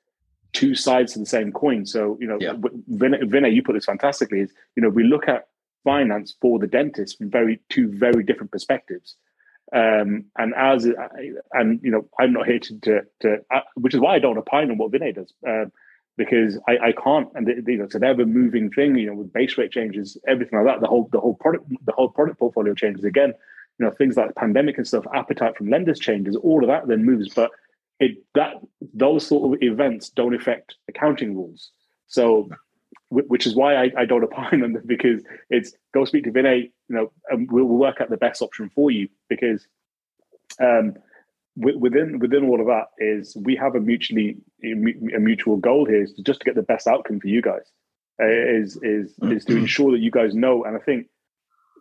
[0.52, 1.86] two sides to the same coin.
[1.86, 2.54] So you know, yeah.
[2.54, 4.42] Vinay, Vinay, you put this fantastically.
[4.42, 5.48] Is you know we look at
[5.84, 9.16] finance for the dentist from very two very different perspectives.
[9.74, 10.88] Um, and as
[11.52, 14.38] and you know, I'm not here to to, to uh, which is why I don't
[14.38, 15.34] opine on what Vinay does.
[15.48, 15.72] Um,
[16.16, 18.96] because I, I can't, and the, you know, it's an ever moving thing.
[18.96, 20.82] You know, with base rate changes, everything like that.
[20.82, 23.34] The whole the whole product the whole product portfolio changes again
[23.80, 27.04] you know things like pandemic and stuff appetite from lenders changes all of that then
[27.04, 27.52] moves but
[28.00, 28.56] it that
[28.94, 31.72] those sort of events don't affect accounting rules.
[32.08, 32.50] So
[33.10, 36.72] which is why I, I don't opine on them because it's go speak to Vinay,
[36.90, 39.68] you know, and we'll, we'll work out the best option for you because
[40.60, 40.96] um,
[41.56, 46.14] within within all of that is we have a mutually a mutual goal here is
[46.14, 47.72] to just to get the best outcome for you guys.
[48.22, 51.08] Uh, is is is to ensure that you guys know and I think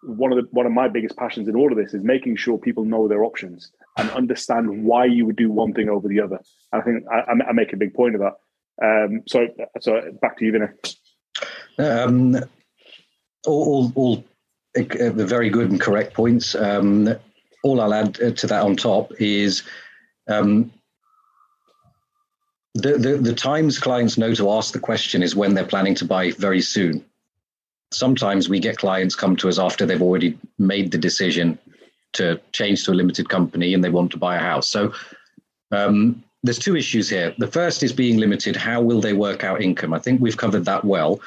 [0.02, 2.58] one of the one of my biggest passions in all of this is making sure
[2.58, 6.40] people know their options and understand why you would do one thing over the other.
[6.72, 8.34] And I think I, I make a big point of that.
[8.82, 9.46] Um, so,
[9.80, 10.96] so back to you, Vinay.
[11.78, 12.36] Um,
[13.46, 14.24] all, all, all
[14.76, 16.54] uh, very good and correct points.
[16.54, 17.08] Um,
[17.62, 19.62] all I'll add uh, to that on top is
[20.28, 20.72] um,
[22.74, 26.04] the, the, the times clients know to ask the question is when they're planning to
[26.04, 27.04] buy very soon.
[27.94, 31.58] Sometimes we get clients come to us after they've already made the decision
[32.14, 34.68] to change to a limited company and they want to buy a house.
[34.68, 34.92] So
[35.70, 37.34] um, there's two issues here.
[37.38, 38.56] The first is being limited.
[38.56, 39.94] How will they work out income?
[39.94, 41.20] I think we've covered that well.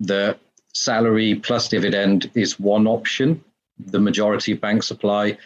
[0.00, 0.36] The
[0.74, 3.42] salary plus dividend is one option.
[3.78, 5.38] The majority of banks apply.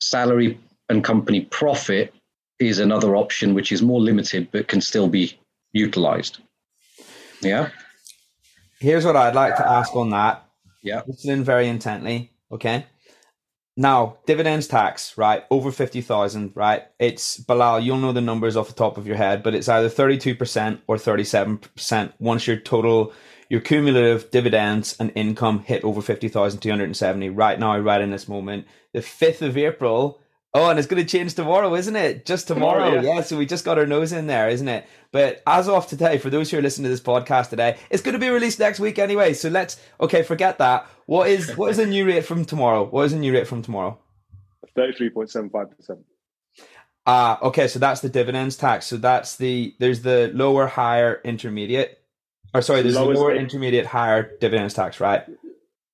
[0.00, 2.14] Salary and company profit
[2.58, 5.38] is another option, which is more limited but can still be
[5.72, 6.38] utilized.
[7.40, 7.70] Yeah.
[8.80, 10.46] Here's what I'd like to ask on that.
[10.82, 11.02] Yeah.
[11.06, 12.32] Listening very intently.
[12.50, 12.86] Okay.
[13.76, 15.44] Now, dividends tax, right?
[15.50, 16.84] Over 50,000, right?
[16.98, 19.88] It's Bilal, you'll know the numbers off the top of your head, but it's either
[19.88, 23.12] 32% or 37% once your total,
[23.48, 28.66] your cumulative dividends and income hit over 50,270 right now, right in this moment.
[28.92, 30.20] The 5th of April,
[30.52, 32.26] Oh, and it's going to change tomorrow, isn't it?
[32.26, 32.84] Just tomorrow.
[32.84, 33.14] tomorrow yeah.
[33.16, 33.20] yeah.
[33.20, 34.84] so we just got our nose in there, isn't it?
[35.12, 38.14] But as of today, for those who are listening to this podcast today, it's going
[38.14, 39.32] to be released next week anyway.
[39.34, 40.88] So let's okay, forget that.
[41.06, 42.84] What is what is the new rate from tomorrow?
[42.84, 43.98] What is the new rate from tomorrow?
[44.74, 46.00] Thirty-three point seven five percent.
[47.06, 48.86] Ah, okay, so that's the dividends tax.
[48.86, 52.00] So that's the there's the lower, higher, intermediate,
[52.52, 55.24] or sorry, there's the lower, intermediate, higher dividends tax, right?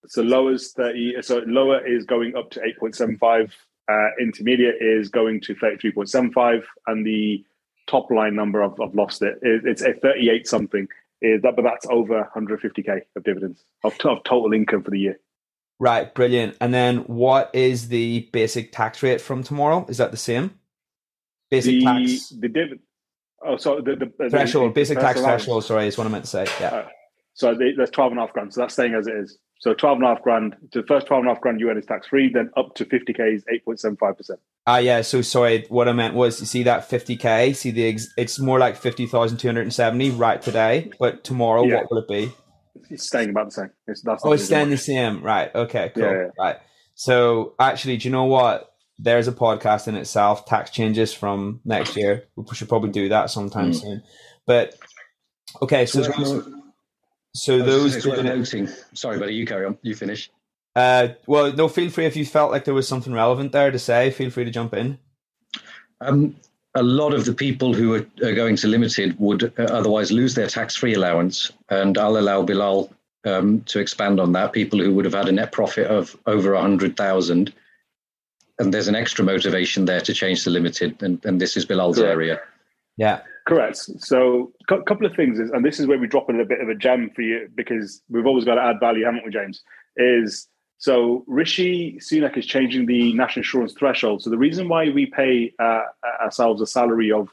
[0.06, 1.14] So lowers thirty.
[1.20, 3.54] So lower is going up to eight point seven five
[3.88, 7.44] uh, intermediate is going to 33.75, and the
[7.86, 9.38] top line number, I've, I've lost it.
[9.42, 10.88] It's a 38 something.
[11.22, 15.18] Is that, but that's over 150k of dividends of, of total income for the year.
[15.78, 16.56] Right, brilliant.
[16.60, 19.86] And then what is the basic tax rate from tomorrow?
[19.88, 20.58] Is that the same?
[21.50, 22.28] Basic the, tax.
[22.28, 22.80] The dividend.
[23.42, 25.64] Oh, so the, the threshold, the, basic tax threshold.
[25.64, 26.46] Sorry, is what I meant to say.
[26.60, 26.68] Yeah.
[26.68, 26.88] Uh,
[27.34, 28.52] so the, that's 12 and a half grand.
[28.52, 29.38] So that's staying as it is.
[29.58, 31.70] So 12 and a half grand, to the first 12 and a half grand you
[31.70, 34.32] earn is tax free, then up to 50K is 8.75%.
[34.66, 35.00] Ah, uh, yeah.
[35.00, 38.58] So sorry, what I meant was you see that 50K, see the, ex- it's more
[38.58, 41.76] like 50,270 right today, but tomorrow, yeah.
[41.76, 42.32] what will it be?
[42.90, 43.70] It's staying about the same.
[43.86, 45.22] It's, that's oh, it's staying the same.
[45.22, 45.52] Right.
[45.54, 46.04] Okay, cool.
[46.04, 46.28] Yeah, yeah.
[46.38, 46.56] Right.
[46.94, 48.72] So actually, do you know what?
[48.98, 52.24] There's a podcast in itself, tax changes from next year.
[52.36, 53.80] We should probably do that sometime mm.
[53.80, 54.02] soon.
[54.46, 54.74] But
[55.60, 56.55] okay, so, so
[57.36, 58.68] so those noting.
[58.94, 59.78] Sorry, buddy, you carry on.
[59.82, 60.30] You finish.
[60.74, 61.68] Uh, well, no.
[61.68, 64.10] Feel free if you felt like there was something relevant there to say.
[64.10, 64.98] Feel free to jump in.
[66.00, 66.36] Um,
[66.74, 70.34] a lot of the people who are, are going to limited would uh, otherwise lose
[70.34, 72.92] their tax-free allowance, and I'll allow Bilal
[73.24, 74.52] um, to expand on that.
[74.52, 77.52] People who would have had a net profit of over a hundred thousand,
[78.58, 81.98] and there's an extra motivation there to change to limited, and, and this is Bilal's
[81.98, 82.40] area.
[82.96, 83.20] Yeah.
[83.46, 83.76] Correct.
[83.76, 86.60] So, a couple of things is, and this is where we drop in a bit
[86.60, 89.62] of a gem for you because we've always got to add value, haven't we, James?
[89.96, 94.22] Is so Rishi Sunak is changing the national insurance threshold.
[94.22, 95.82] So the reason why we pay uh,
[96.20, 97.28] ourselves a salary of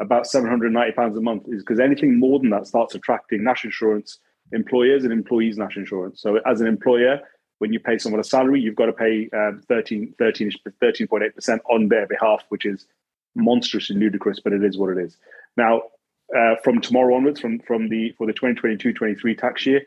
[0.00, 3.44] about seven hundred ninety pounds a month is because anything more than that starts attracting
[3.44, 4.18] national insurance
[4.52, 6.22] employers and employees national insurance.
[6.22, 7.20] So as an employer,
[7.58, 12.06] when you pay someone a salary, you've got to pay um, 13, 13.8% on their
[12.06, 12.86] behalf, which is
[13.34, 15.18] monstrously ludicrous, but it is what it is.
[15.58, 15.82] Now,
[16.34, 19.82] uh, from tomorrow onwards, from from the for the 2022-23 tax year,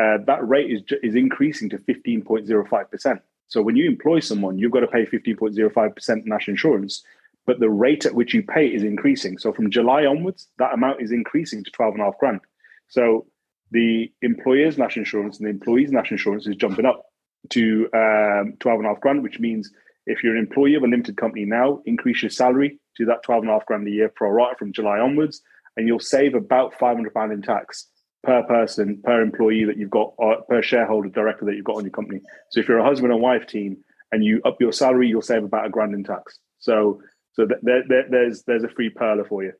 [0.00, 3.20] uh, that rate is is increasing to 15.05 percent.
[3.48, 7.02] So when you employ someone, you've got to pay 15.05 percent national insurance,
[7.44, 9.36] but the rate at which you pay is increasing.
[9.36, 12.40] So from July onwards, that amount is increasing to 12 and a half grand.
[12.88, 13.26] So
[13.72, 17.04] the employer's national insurance and the employee's national insurance is jumping up
[17.50, 19.72] to um, 12 and a half grand, which means
[20.06, 23.42] if you're an employee of a limited company now, increase your salary to that 12
[23.42, 25.42] and a half grand a year pro rata from July onwards,
[25.76, 27.88] and you'll save about 500 pound in tax
[28.22, 31.84] per person, per employee that you've got, or per shareholder director that you've got on
[31.84, 32.20] your company.
[32.50, 33.78] So if you're a husband and wife team
[34.12, 36.38] and you up your salary, you'll save about a grand in tax.
[36.58, 37.00] So
[37.34, 39.52] so there, there, there's there's a free perler for you.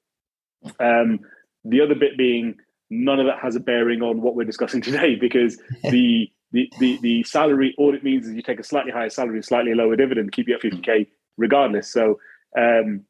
[0.81, 1.21] Um,
[1.65, 2.57] the other bit being
[2.91, 6.99] none of that has a bearing on what we're discussing today because the the, the,
[7.03, 10.33] the salary, all it means is you take a slightly higher salary, slightly lower dividend,
[10.33, 11.93] keep you at 50K regardless.
[11.93, 12.19] So
[12.57, 13.05] um,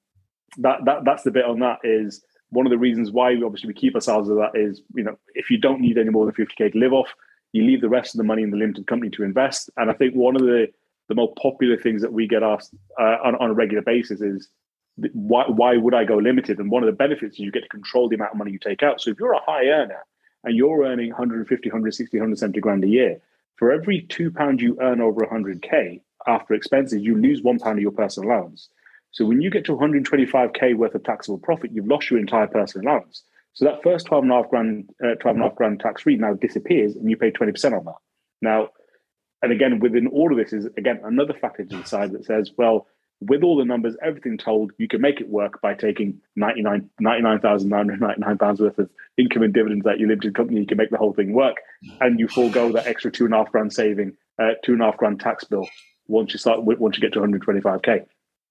[0.59, 3.69] that, that that's the bit on that is one of the reasons why we obviously
[3.69, 6.35] we keep ourselves with that is, you know, if you don't need any more than
[6.35, 7.13] 50k to live off,
[7.53, 9.71] you leave the rest of the money in the limited company to invest.
[9.77, 10.69] And I think one of the
[11.09, 14.49] the more popular things that we get asked uh, on, on a regular basis is
[15.13, 16.59] why why would I go limited?
[16.59, 18.59] And one of the benefits is you get to control the amount of money you
[18.59, 19.01] take out.
[19.01, 20.05] So if you're a high earner
[20.45, 23.21] and you're earning 150, 160, 170 grand a year,
[23.57, 27.83] for every two pounds you earn over 100k after expenses, you lose one pound of
[27.83, 28.69] your personal allowance.
[29.17, 32.87] So when you get to 125k worth of taxable profit, you've lost your entire personal
[32.87, 33.23] allowance.
[33.55, 36.03] So that first 12 and a half grand, uh, 12 and a half grand tax
[36.03, 37.95] free now disappears and you pay 20% on that.
[38.43, 38.69] Now,
[39.41, 42.89] and again, within all of this is again another factor to decide that says, well,
[43.23, 48.37] with all the numbers, everything told, you can make it work by taking 99, 99,999
[48.37, 50.61] pounds worth of income and dividends at your limited company.
[50.61, 51.57] You can make the whole thing work,
[52.03, 54.85] and you forego that extra two and a half grand saving, uh, two and a
[54.85, 55.67] half grand tax bill
[56.07, 58.05] once you start once you get to 125k.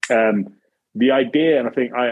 [0.10, 0.56] Um,
[0.96, 2.10] the idea, and I think I,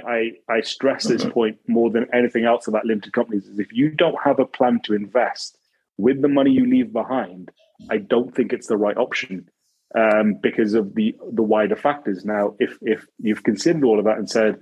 [0.50, 3.90] I, I stress this point more than anything else about limited companies, is if you
[3.90, 5.58] don't have a plan to invest
[5.98, 7.50] with the money you leave behind,
[7.90, 9.50] I don't think it's the right option
[9.96, 12.26] um, because of the the wider factors.
[12.26, 14.60] Now, if if you've considered all of that and said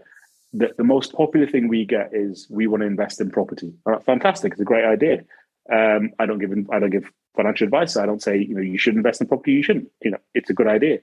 [0.53, 3.73] that the most popular thing we get is we want to invest in property,
[4.05, 5.23] fantastic, it's a great idea.
[5.71, 7.97] Um, I don't give I don't give financial advice.
[7.97, 9.53] I don't say you know you should invest in property.
[9.53, 9.89] You shouldn't.
[10.03, 10.99] You know, it's a good idea.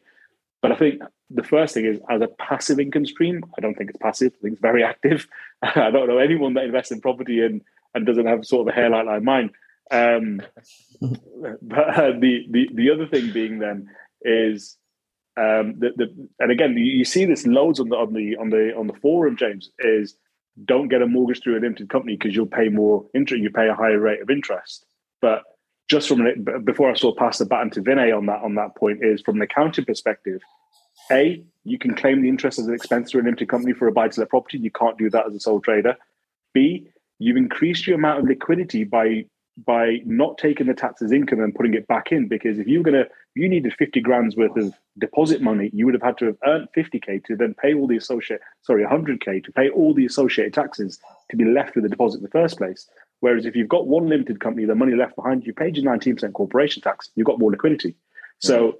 [0.61, 3.90] But I think the first thing is as a passive income stream, I don't think
[3.90, 4.33] it's passive.
[4.38, 5.27] I think it's very active.
[5.62, 7.62] I don't know anyone that invests in property and
[7.94, 9.51] and doesn't have sort of a hairline like mine.
[9.90, 10.42] Um,
[11.62, 13.88] but uh, the, the the other thing being then
[14.23, 14.77] is
[15.37, 18.51] um, the, the and again you, you see this loads on the on the on
[18.51, 20.16] the on the forum, James is
[20.64, 23.68] don't get a mortgage through a limited company because you'll pay more interest, you pay
[23.68, 24.85] a higher rate of interest.
[25.23, 25.44] But
[25.88, 26.27] just from
[26.64, 29.20] before I sort of pass the baton to Vinay on that on that point is
[29.22, 30.40] from an accounting perspective,
[31.11, 33.92] a you can claim the interest as an expense through a limited company for a
[33.92, 34.59] buy to let property.
[34.59, 35.96] You can't do that as a sole trader.
[36.53, 39.24] B you've increased your amount of liquidity by
[39.66, 42.79] by not taking the tax as income and putting it back in because if you
[42.79, 46.27] were gonna you needed 50 grand's worth of deposit money you would have had to
[46.27, 50.07] have earned 50k to then pay all the associate sorry 100k to pay all the
[50.07, 52.88] associated taxes to be left with the deposit in the first place
[53.20, 56.33] whereas if you've got one limited company the money left behind you paid your 19%
[56.33, 57.94] corporation tax you've got more liquidity
[58.40, 58.78] so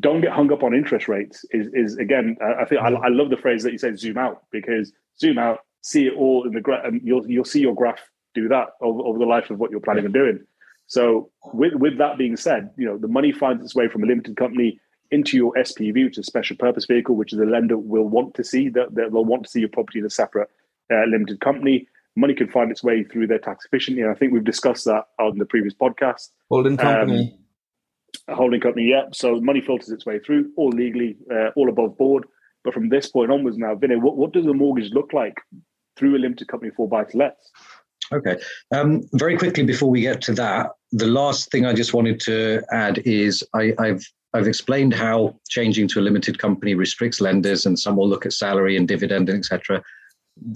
[0.00, 3.30] don't get hung up on interest rates is is again i think I, I love
[3.30, 6.60] the phrase that you said zoom out because zoom out see it all in the
[6.60, 8.00] graph and you'll you'll see your graph
[8.34, 10.44] do that over, over the life of what you're planning on doing.
[10.88, 14.06] So with with that being said, you know the money finds its way from a
[14.06, 17.78] limited company into your SPV, which is a special purpose vehicle, which is a lender
[17.78, 20.50] will want to see that they'll want to see your property in a separate
[20.92, 21.88] uh, limited company.
[22.16, 25.04] Money can find its way through their tax efficiently, and I think we've discussed that
[25.18, 26.30] on the previous podcast.
[26.50, 27.38] Holding company,
[28.28, 29.02] um, a holding company, yeah.
[29.12, 32.24] So money filters its way through, all legally, uh, all above board.
[32.64, 35.36] But from this point onwards, now, Vinay, what, what does a mortgage look like
[35.96, 37.50] through a limited company for buy to lets?
[38.12, 38.36] Okay.
[38.72, 42.62] Um, very quickly before we get to that, the last thing I just wanted to
[42.72, 44.02] add is I, have
[44.34, 48.32] I've explained how changing to a limited company restricts lenders, and some will look at
[48.32, 49.82] salary and dividend, etc.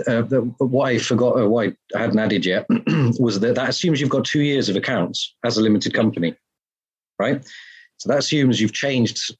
[0.06, 0.22] Uh,
[0.58, 2.66] what I forgot, or what I hadn't added yet,
[3.18, 6.34] was that that assumes you've got two years of accounts as a limited company,
[7.18, 7.42] right?
[7.96, 9.34] So that assumes you've changed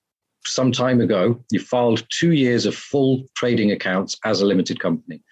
[0.45, 1.43] some time ago.
[1.51, 5.23] You filed two years of full trading accounts as a limited company.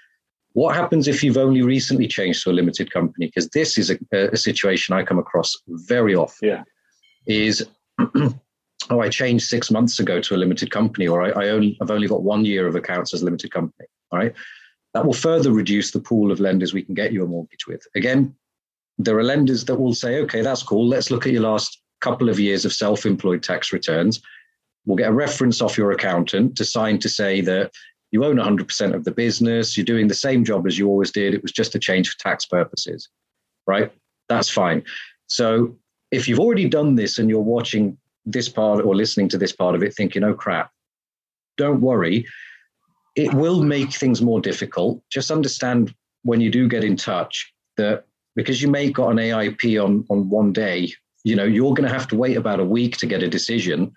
[0.52, 3.26] What happens if you've only recently changed to a limited company?
[3.26, 6.48] Because this is a, a, situation I come across very often.
[6.48, 6.62] Yeah.
[7.26, 7.66] Is
[7.98, 11.90] oh, I changed six months ago to a limited company, or I, I only I've
[11.90, 13.86] only got one year of accounts as a limited company.
[14.10, 14.34] All right.
[14.94, 17.86] That will further reduce the pool of lenders we can get you a mortgage with.
[17.94, 18.34] Again,
[18.98, 20.86] there are lenders that will say, okay, that's cool.
[20.86, 24.20] Let's look at your last couple of years of self-employed tax returns.
[24.86, 27.72] We'll get a reference off your accountant to sign to say that
[28.10, 31.34] you own 100% of the business, you're doing the same job as you always did.
[31.34, 33.08] It was just a change for tax purposes,
[33.66, 33.92] right?
[34.28, 34.82] That's fine.
[35.26, 35.76] So
[36.10, 39.74] if you've already done this and you're watching this part or listening to this part
[39.74, 40.70] of it thinking, oh crap,
[41.56, 42.26] don't worry.
[43.18, 45.02] It will make things more difficult.
[45.10, 48.04] Just understand when you do get in touch that
[48.36, 50.92] because you may got an AIP on, on one day,
[51.24, 53.92] you know, you're going to have to wait about a week to get a decision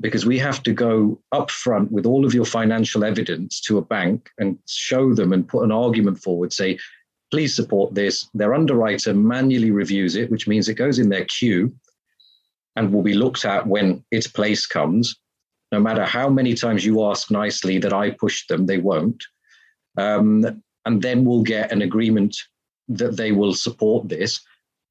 [0.00, 3.82] because we have to go up front with all of your financial evidence to a
[3.82, 6.78] bank and show them and put an argument forward, say,
[7.32, 8.28] please support this.
[8.32, 11.74] Their underwriter manually reviews it, which means it goes in their queue
[12.76, 15.16] and will be looked at when its place comes.
[15.72, 19.24] No matter how many times you ask nicely that I push them, they won't.
[19.96, 22.36] Um, and then we'll get an agreement
[22.88, 24.40] that they will support this.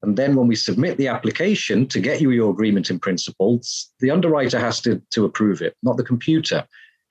[0.02, 3.60] And then when we submit the application to get you your agreement in principle,
[4.00, 6.66] the underwriter has to, to approve it, not the computer,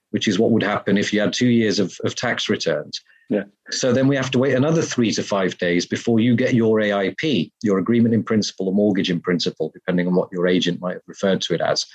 [0.09, 2.99] which is what would happen if you had two years of, of tax returns.
[3.30, 3.43] Yeah.
[3.69, 6.80] So then we have to wait another three to five days before you get your
[6.80, 10.95] AIP, your agreement in principle or mortgage in principle, depending on what your agent might
[10.95, 11.86] have referred to it as.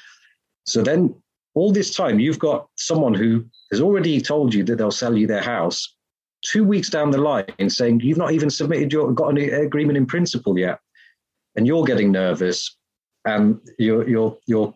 [0.64, 1.14] So then
[1.56, 5.26] all this time, you've got someone who has already told you that they'll sell you
[5.26, 5.96] their house
[6.42, 10.06] two weeks down the line saying you've not even submitted your got an agreement in
[10.06, 10.78] principle yet.
[11.56, 12.76] And you're getting nervous
[13.24, 14.74] and you're you're you're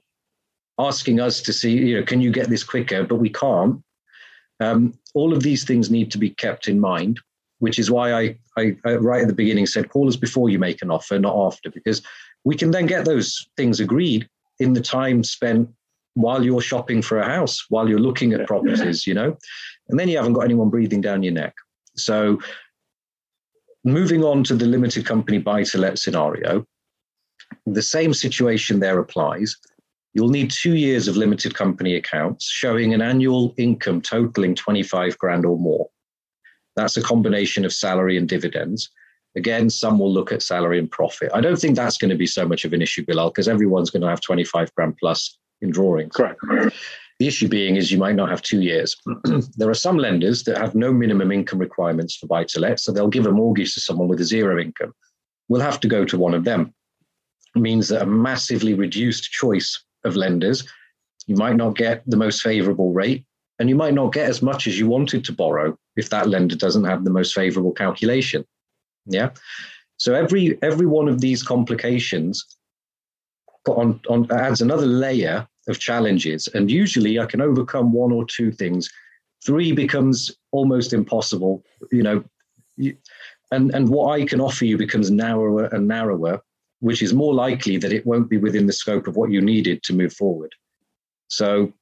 [0.78, 3.04] asking us to see you know can you get this quicker?
[3.04, 3.82] But we can't.
[4.58, 7.20] Um, all of these things need to be kept in mind
[7.58, 10.58] which is why I, I, I right at the beginning said call us before you
[10.58, 12.02] make an offer not after because
[12.44, 14.28] we can then get those things agreed
[14.58, 15.68] in the time spent
[16.14, 19.36] while you're shopping for a house while you're looking at properties you know
[19.88, 21.54] and then you haven't got anyone breathing down your neck
[21.96, 22.38] so
[23.84, 26.66] moving on to the limited company buy to let scenario
[27.66, 29.56] the same situation there applies.
[30.14, 35.44] You'll need two years of limited company accounts showing an annual income totaling 25 grand
[35.46, 35.88] or more.
[36.76, 38.90] That's a combination of salary and dividends.
[39.36, 41.30] Again, some will look at salary and profit.
[41.32, 43.90] I don't think that's going to be so much of an issue, Bilal, because everyone's
[43.90, 46.14] going to have 25 grand plus in drawings.
[46.14, 46.40] Correct.
[47.18, 48.96] The issue being is you might not have two years.
[49.56, 52.92] there are some lenders that have no minimum income requirements for buy to let, so
[52.92, 54.94] they'll give a mortgage to someone with a zero income.
[55.48, 56.72] We'll have to go to one of them
[57.54, 60.66] means that a massively reduced choice of lenders,
[61.26, 63.24] you might not get the most favorable rate,
[63.58, 66.56] and you might not get as much as you wanted to borrow if that lender
[66.56, 68.44] doesn't have the most favorable calculation.
[69.06, 69.30] Yeah.
[69.96, 72.44] So every every one of these complications
[73.66, 76.48] on, on adds another layer of challenges.
[76.48, 78.90] And usually I can overcome one or two things.
[79.44, 82.24] Three becomes almost impossible, you know.
[83.52, 86.40] And and what I can offer you becomes narrower and narrower
[86.80, 89.82] which is more likely that it won't be within the scope of what you needed
[89.84, 90.52] to move forward.
[91.28, 91.72] So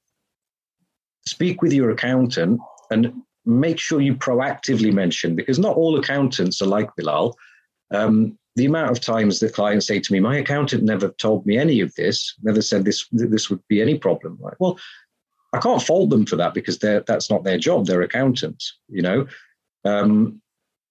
[1.27, 2.61] speak with your accountant
[2.91, 3.13] and
[3.47, 7.37] make sure you proactively mention, because not all accountants are like Bilal.
[7.93, 11.57] Um, the amount of times that clients say to me, "My accountant never told me
[11.57, 14.79] any of this, never said this this would be any problem." Like, well,
[15.53, 17.87] I can't fault them for that because they're, that's not their job.
[17.87, 19.27] They're accountants, you know.
[19.85, 20.43] Um,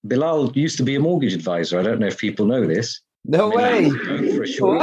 [0.03, 1.79] Bilal used to be a mortgage advisor.
[1.79, 3.01] I don't know if people know this.
[3.25, 3.89] No way.
[3.89, 4.79] For sure.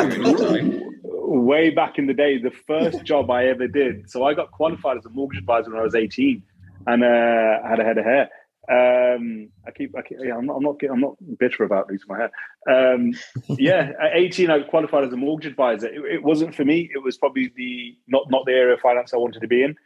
[1.02, 4.08] Way back in the day, the first job I ever did.
[4.10, 6.42] So I got qualified as a mortgage advisor when I was 18
[6.86, 8.28] and uh, I had a head of hair.
[8.70, 12.06] Um, I keep, I keep yeah, I'm not, I'm not, I'm not bitter about losing
[12.08, 12.94] my hair.
[12.94, 13.12] Um,
[13.58, 15.88] yeah, at 18, I qualified as a mortgage advisor.
[15.88, 16.90] It, it, wasn't for me.
[16.94, 19.76] It was probably the not not the area of finance I wanted to be in.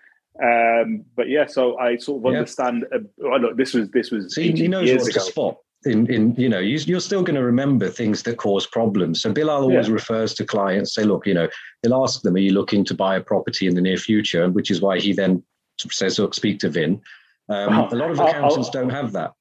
[0.41, 2.87] Um, but yeah, so I sort of understand.
[2.95, 2.99] Uh,
[3.39, 4.35] look, this was this was.
[4.35, 7.45] So he knows what to spot in, in you know you, are still going to
[7.45, 9.95] remember things that cause problems so bilal always yeah.
[9.95, 11.49] refers to clients say look you know
[11.83, 14.70] he'll ask them are you looking to buy a property in the near future which
[14.70, 15.43] is why he then
[15.91, 17.01] says look speak to vin
[17.49, 19.32] um, a lot of accountants I'll, don't have that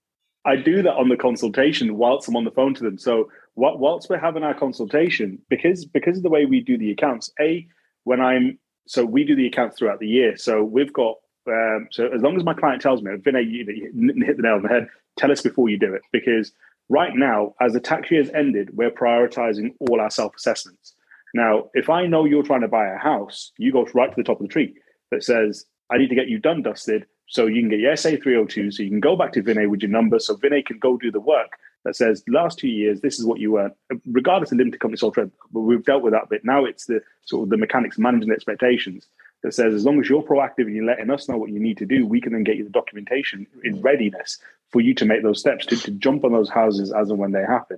[0.45, 4.09] i do that on the consultation whilst i'm on the phone to them so whilst
[4.09, 7.67] we're having our consultation because because of the way we do the accounts a
[8.03, 11.15] when i'm so we do the accounts throughout the year so we've got
[11.47, 14.55] um, so as long as my client tells me, Vinay, you, you hit the nail
[14.55, 14.87] on the head.
[15.17, 16.51] Tell us before you do it, because
[16.89, 20.93] right now, as the tax year has ended, we're prioritizing all our self assessments.
[21.33, 24.23] Now, if I know you're trying to buy a house, you go right to the
[24.23, 24.75] top of the tree
[25.11, 28.11] that says, "I need to get you done dusted." So you can get your SA
[28.21, 30.97] 302, so you can go back to Vinay with your number, so Vinay can go
[30.97, 33.71] do the work that says last two years this is what you earn,
[34.11, 35.31] regardless of limited company sole trade.
[35.51, 36.43] But we've dealt with that bit.
[36.43, 39.07] Now it's the sort of the mechanics managing expectations
[39.43, 41.77] that says as long as you're proactive and you're letting us know what you need
[41.77, 44.37] to do, we can then get you the documentation in readiness
[44.69, 47.31] for you to make those steps to, to jump on those houses as and when
[47.31, 47.77] they happen.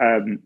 [0.00, 0.38] Um,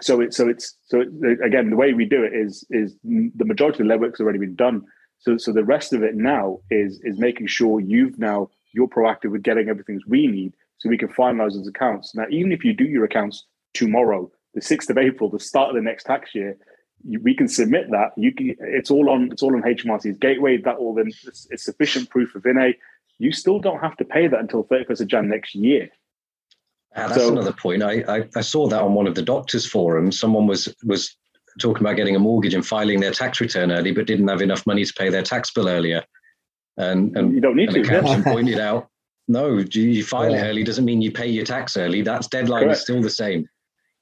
[0.00, 3.44] so it's so it's so it, again the way we do it is is the
[3.44, 4.84] majority of the legwork's already been done.
[5.18, 9.30] So so the rest of it now is is making sure you've now you're proactive
[9.30, 12.14] with getting everything we need so we can finalize those accounts.
[12.14, 13.44] Now even if you do your accounts
[13.74, 16.56] tomorrow, the sixth of April, the start of the next tax year,
[17.22, 18.12] we can submit that.
[18.16, 20.56] You can, it's all on it's all on HMRC's gateway.
[20.58, 22.74] That all then it's, it's sufficient proof of INE.
[23.18, 25.88] You still don't have to pay that until 31st of Jan next year.
[26.94, 27.82] Ah, that's so, another point.
[27.82, 30.18] I, I, I saw that on one of the doctors' forums.
[30.18, 31.16] Someone was was
[31.58, 34.66] talking about getting a mortgage and filing their tax return early, but didn't have enough
[34.66, 36.04] money to pay their tax bill earlier.
[36.76, 37.80] And, and you don't need to.
[37.80, 38.88] Accountant pointed out,
[39.28, 40.44] no, you file yeah.
[40.44, 42.02] it early doesn't mean you pay your tax early.
[42.02, 42.76] That's deadline Correct.
[42.76, 43.48] is still the same.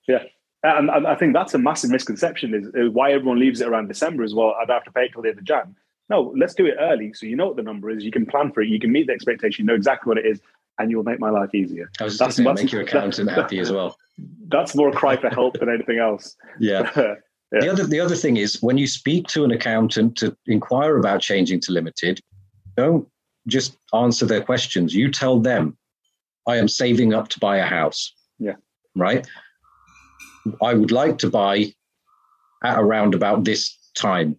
[0.06, 0.24] Yeah,
[0.64, 3.88] and, and, I think that's a massive misconception is, is, why everyone leaves it around
[3.88, 4.54] December as well.
[4.60, 5.76] I'd have to pay it till the end of Jan.
[6.10, 8.04] No, let's do it early so you know what the number is.
[8.04, 8.68] You can plan for it.
[8.68, 9.64] You can meet the expectation.
[9.64, 10.40] You know exactly what it is,
[10.78, 11.90] and you'll make my life easier.
[12.00, 13.96] I was that's, saying, make your accountant that, happy as well.
[14.48, 16.36] That's more a cry for help than anything else.
[16.58, 16.90] Yeah.
[17.52, 17.60] yeah.
[17.60, 21.20] The other the other thing is when you speak to an accountant to inquire about
[21.20, 22.20] changing to limited,
[22.76, 23.06] don't
[23.46, 24.94] just answer their questions.
[24.94, 25.76] You tell them
[26.48, 28.12] I am saving up to buy a house.
[28.38, 28.56] Yeah.
[28.96, 29.26] Right.
[30.62, 31.72] I would like to buy
[32.62, 34.36] at around about this time.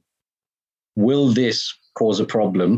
[0.95, 2.77] Will this cause a problem?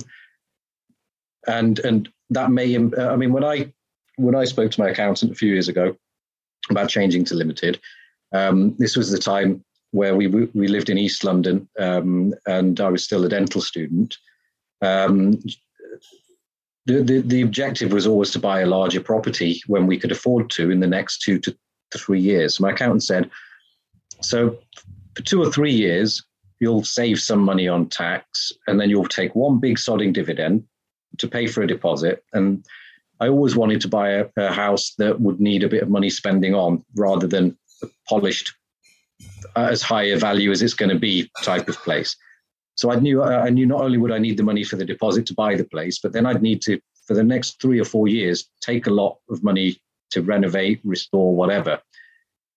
[1.48, 2.76] And and that may.
[2.76, 3.72] I mean, when I
[4.18, 5.96] when I spoke to my accountant a few years ago
[6.70, 7.80] about changing to limited,
[8.34, 12.90] um, this was the time where we we lived in East London, um, and I
[12.90, 14.18] was still a dental student.
[14.82, 15.42] Um,
[16.86, 20.50] the, the, the objective was always to buy a larger property when we could afford
[20.52, 21.56] to in the next two to
[21.96, 22.60] three years.
[22.60, 23.30] My accountant said,
[24.22, 24.58] so
[25.16, 26.24] for two or three years,
[26.60, 30.64] you'll save some money on tax, and then you'll take one big sodding dividend
[31.18, 32.24] to pay for a deposit.
[32.34, 32.66] And
[33.20, 36.10] I always wanted to buy a, a house that would need a bit of money
[36.10, 38.54] spending on rather than a polished,
[39.56, 42.16] as high a value as it's going to be type of place.
[42.76, 45.26] So I knew I knew not only would I need the money for the deposit
[45.28, 48.08] to buy the place, but then I'd need to for the next three or four
[48.08, 49.78] years take a lot of money
[50.12, 51.80] to renovate, restore, whatever.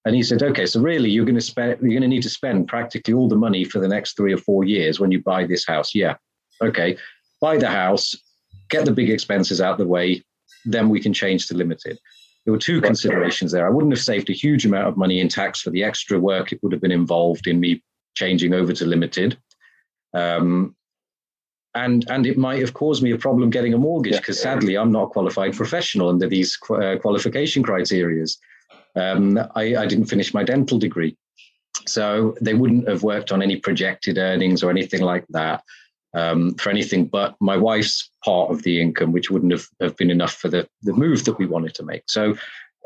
[0.04, 2.30] And he said, okay, so really you're going to spend you're going to need to
[2.30, 5.46] spend practically all the money for the next three or four years when you buy
[5.46, 5.94] this house.
[5.94, 6.16] Yeah,
[6.62, 6.96] okay,
[7.40, 8.14] buy the house,
[8.68, 10.22] get the big expenses out of the way,
[10.64, 11.98] then we can change to limited.
[12.50, 13.64] There were two considerations there.
[13.64, 16.50] I wouldn't have saved a huge amount of money in tax for the extra work
[16.50, 17.80] it would have been involved in me
[18.16, 19.38] changing over to limited.
[20.14, 20.74] Um,
[21.76, 24.54] and and it might have caused me a problem getting a mortgage because yeah.
[24.54, 28.36] sadly I'm not a qualified professional under these uh, qualification criterias.
[28.96, 31.16] Um, I, I, didn't finish my dental degree,
[31.86, 35.62] so they wouldn't have worked on any projected earnings or anything like that
[36.14, 40.10] um, for anything but my wife's part of the income, which wouldn't have, have been
[40.10, 42.02] enough for the the move that we wanted to make.
[42.06, 42.34] So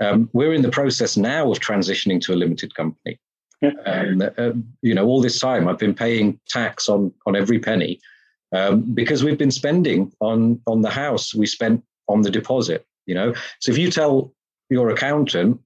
[0.00, 3.18] um, we're in the process now of transitioning to a limited company.
[3.86, 4.50] Um, uh,
[4.82, 7.98] you know, all this time I've been paying tax on on every penny
[8.52, 11.34] um, because we've been spending on on the house.
[11.34, 12.86] We spent on the deposit.
[13.06, 14.32] You know, so if you tell
[14.68, 15.60] your accountant,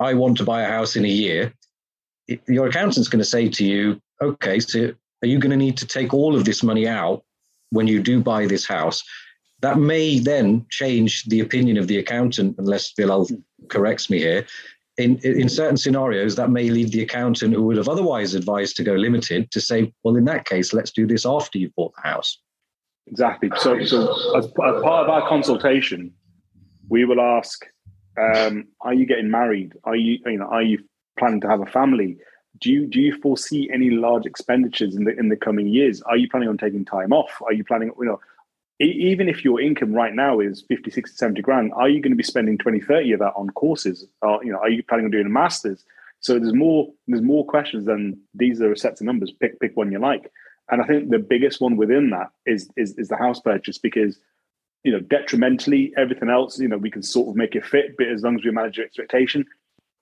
[0.00, 1.52] "I want to buy a house in a year,"
[2.46, 4.92] your accountant's going to say to you, "Okay, so
[5.22, 7.24] are you going to need to take all of this money out
[7.70, 9.02] when you do buy this house?"
[9.60, 13.28] That may then change the opinion of the accountant, unless Bill
[13.68, 14.44] corrects me here
[14.98, 18.84] in, in certain scenarios, that may lead the accountant who would have otherwise advised to
[18.84, 22.02] go limited to say, well, in that case, let's do this after you've bought the
[22.02, 22.38] house.
[23.06, 23.50] Exactly.
[23.56, 26.12] So, so as, as part of our consultation,
[26.88, 27.64] we will ask,
[28.20, 29.72] um, are you getting married?
[29.84, 30.78] Are you, you know, are you
[31.18, 32.18] planning to have a family?
[32.58, 36.02] Do you do you foresee any large expenditures in the in the coming years?
[36.02, 37.40] Are you planning on taking time off?
[37.42, 38.20] Are you planning, you know,
[38.80, 42.16] even if your income right now is 50 60 70 grand are you going to
[42.16, 44.06] be spending 20 30 of that on courses?
[44.22, 45.84] You know are you planning on doing a master's?
[46.20, 49.32] So there's more there's more questions than these are sets of numbers.
[49.32, 50.30] Pick pick one you like.
[50.70, 54.18] And i think the biggest one within that is is, is the house purchase because
[54.84, 58.08] you know detrimentally everything else you know we can sort of make it fit but
[58.08, 59.44] as long as we manage your expectation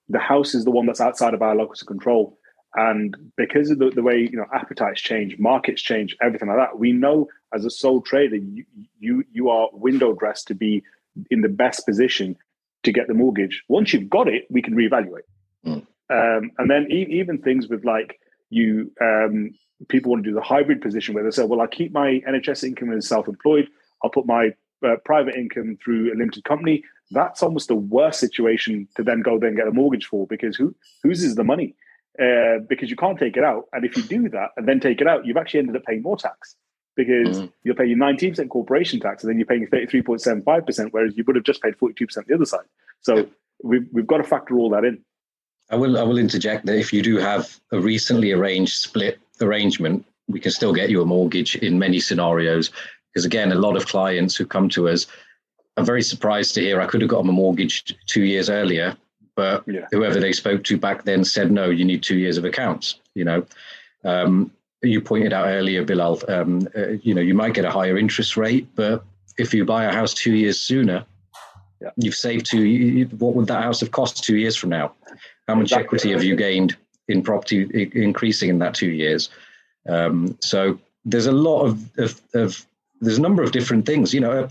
[0.09, 2.37] the house is the one that's outside of our locus of control
[2.75, 6.79] and because of the, the way you know appetites change, markets change, everything like that,
[6.79, 8.65] we know as a sole trader, you
[8.99, 10.83] you, you are window dressed to be
[11.29, 12.35] in the best position
[12.83, 13.63] to get the mortgage.
[13.67, 15.27] Once you've got it, we can reevaluate.
[15.65, 15.85] Mm.
[16.09, 18.19] Um, and then e- even things with like
[18.49, 19.51] you, um,
[19.89, 22.63] people want to do the hybrid position where they say, well, I keep my NHS
[22.63, 23.67] income as self-employed.
[24.03, 24.51] I'll put my
[24.85, 26.83] uh, private income through a limited company.
[27.11, 30.73] That's almost the worst situation to then go then get a mortgage for because who
[31.03, 31.75] whose is the money?
[32.19, 33.65] Uh, because you can't take it out.
[33.73, 36.01] And if you do that and then take it out, you've actually ended up paying
[36.01, 36.55] more tax
[36.95, 37.51] because mm.
[37.63, 41.61] you're paying 19% corporation tax and then you're paying 33.75%, whereas you would have just
[41.61, 42.65] paid 42% the other side.
[42.99, 43.27] So
[43.63, 45.01] we've, we've got to factor all that in.
[45.69, 50.05] I will, I will interject that if you do have a recently arranged split arrangement,
[50.27, 52.71] we can still get you a mortgage in many scenarios.
[53.13, 55.07] Because again, a lot of clients who come to us
[55.77, 58.97] are very surprised to hear I could have got them a mortgage two years earlier
[59.35, 59.87] but yeah.
[59.91, 63.23] whoever they spoke to back then said no you need two years of accounts you
[63.23, 63.45] know
[64.03, 64.51] um,
[64.81, 68.37] you pointed out earlier bilal um, uh, you know you might get a higher interest
[68.37, 69.03] rate but
[69.37, 71.05] if you buy a house two years sooner
[71.81, 71.89] yeah.
[71.97, 74.93] you've saved two you, what would that house have cost two years from now
[75.47, 75.85] how much exactly.
[75.85, 76.75] equity have you gained
[77.07, 79.29] in property increasing in that two years
[79.89, 82.65] um, so there's a lot of, of, of
[83.01, 84.47] there's a number of different things you know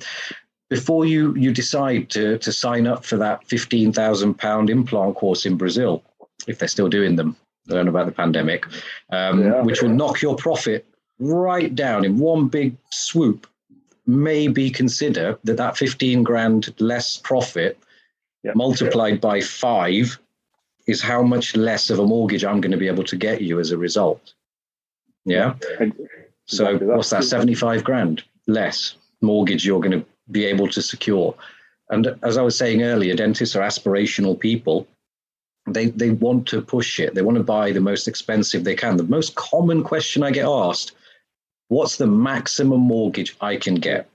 [0.71, 5.45] before you you decide to to sign up for that fifteen thousand pound implant course
[5.45, 6.03] in Brazil,
[6.47, 7.37] if they're still doing them,
[7.69, 8.65] I don't know about the pandemic,
[9.11, 9.61] um, yeah.
[9.63, 10.87] which will knock your profit
[11.19, 13.47] right down in one big swoop.
[14.07, 17.79] Maybe consider that that fifteen grand less profit
[18.43, 18.53] yeah.
[18.55, 20.19] multiplied by five
[20.87, 23.61] is how much less of a mortgage I'm going to be able to get you
[23.61, 24.33] as a result.
[25.25, 25.55] Yeah.
[26.47, 27.25] So what's that?
[27.25, 31.35] Seventy five grand less mortgage you're going to be able to secure.
[31.91, 34.87] And as I was saying earlier, dentists are aspirational people.
[35.67, 37.15] They they want to push it.
[37.15, 38.97] They want to buy the most expensive they can.
[38.97, 40.93] The most common question I get asked,
[41.69, 44.09] what's the maximum mortgage I can get?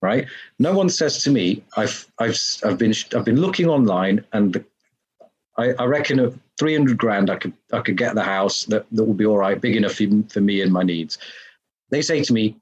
[0.00, 0.26] Right?
[0.58, 4.64] No one says to me, I've I've I've been I've been looking online and the,
[5.56, 9.04] I, I reckon at 300 grand I could I could get the house that, that
[9.04, 11.18] will be all right, big enough for me and my needs.
[11.90, 12.56] They say to me,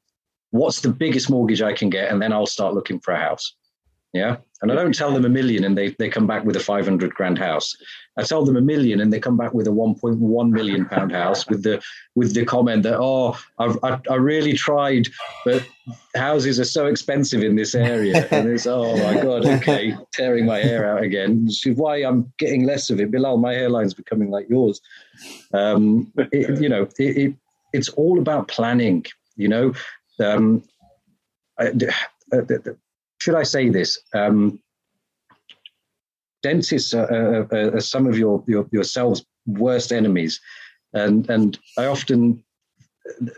[0.50, 2.10] what's the biggest mortgage I can get?
[2.10, 3.54] And then I'll start looking for a house.
[4.12, 4.38] Yeah.
[4.62, 7.14] And I don't tell them a million and they, they come back with a 500
[7.14, 7.76] grand house.
[8.18, 11.48] I tell them a million and they come back with a 1.1 million pound house
[11.48, 11.80] with the
[12.14, 15.08] with the comment that oh I've, I, I really tried
[15.44, 15.64] but
[16.14, 20.58] houses are so expensive in this area and it's oh my god okay tearing my
[20.58, 24.50] hair out again is why I'm getting less of it Bilal my hairline's becoming like
[24.50, 24.82] yours
[25.54, 27.34] um, it, you know it, it,
[27.72, 29.72] it's all about planning you know
[30.20, 30.62] um,
[31.58, 31.72] I,
[32.32, 32.42] uh,
[33.18, 33.98] should I say this?
[34.14, 34.60] Um,
[36.42, 40.40] dentists are, are, are, some of your, your yourselves' worst enemies,
[40.92, 42.42] and and I often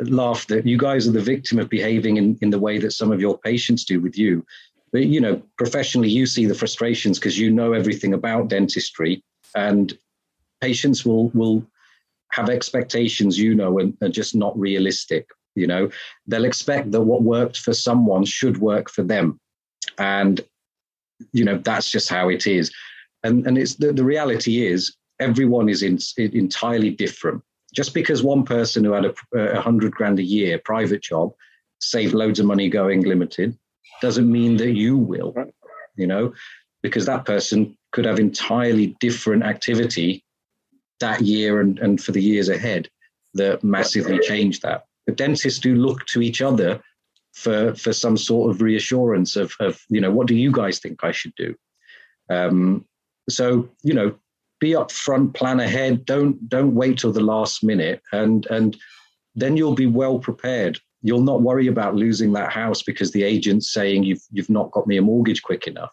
[0.01, 3.11] laugh that you guys are the victim of behaving in, in the way that some
[3.11, 4.45] of your patients do with you.
[4.93, 9.25] But you know, professionally, you see the frustrations because you know everything about dentistry,
[9.55, 9.97] and
[10.61, 11.67] patients will will
[12.33, 15.27] have expectations you know and are just not realistic.
[15.55, 15.91] You know,
[16.27, 19.39] they'll expect that what worked for someone should work for them.
[19.99, 20.41] And
[21.33, 22.73] you know that's just how it is.
[23.23, 27.43] And and it's the, the reality is everyone is in, entirely different.
[27.75, 31.33] Just because one person who had a, a hundred grand a year private job
[31.81, 33.57] saved loads of money going limited
[34.01, 35.35] doesn't mean that you will
[35.97, 36.33] you know
[36.83, 40.25] because that person could have entirely different activity
[41.01, 42.89] that year and, and for the years ahead
[43.35, 46.81] that massively change that the dentists do look to each other
[47.33, 51.03] for for some sort of reassurance of of you know what do you guys think
[51.03, 51.55] I should do.
[52.31, 52.87] Um,
[53.29, 54.15] so you know,
[54.61, 56.05] be upfront, plan ahead.
[56.05, 58.77] Don't don't wait till the last minute, and and
[59.35, 60.79] then you'll be well prepared.
[61.03, 64.87] You'll not worry about losing that house because the agent's saying you've you've not got
[64.87, 65.93] me a mortgage quick enough,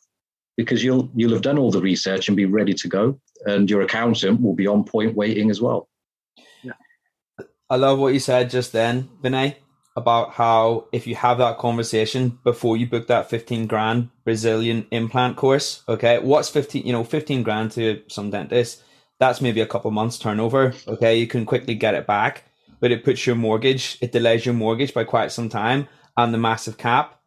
[0.57, 3.81] because you'll you'll have done all the research and be ready to go, and your
[3.81, 5.87] accountant will be on point waiting as well.
[6.61, 6.73] Yeah,
[7.69, 9.55] I love what you said just then, Vinay
[9.99, 15.35] about how if you have that conversation before you book that 15 grand Brazilian implant
[15.35, 18.81] course, okay, what's 15, you know, 15 grand to some dentist,
[19.19, 22.45] that's maybe a couple months turnover, okay, you can quickly get it back,
[22.79, 26.37] but it puts your mortgage, it delays your mortgage by quite some time and the
[26.37, 27.19] massive cap,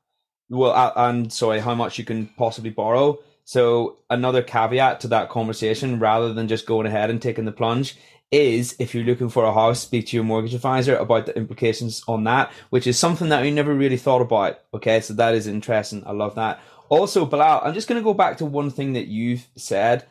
[0.49, 3.19] well, and sorry, how much you can possibly borrow.
[3.45, 7.97] So another caveat to that conversation, rather than just going ahead and taking the plunge,
[8.33, 12.03] is if you're looking for a house, speak to your mortgage advisor about the implications
[12.09, 14.61] on that, which is something that we never really thought about.
[14.75, 16.03] Okay, so that is interesting.
[16.07, 16.59] I love that.
[16.89, 20.07] Also, Bilal, I'm just going to go back to one thing that you've said.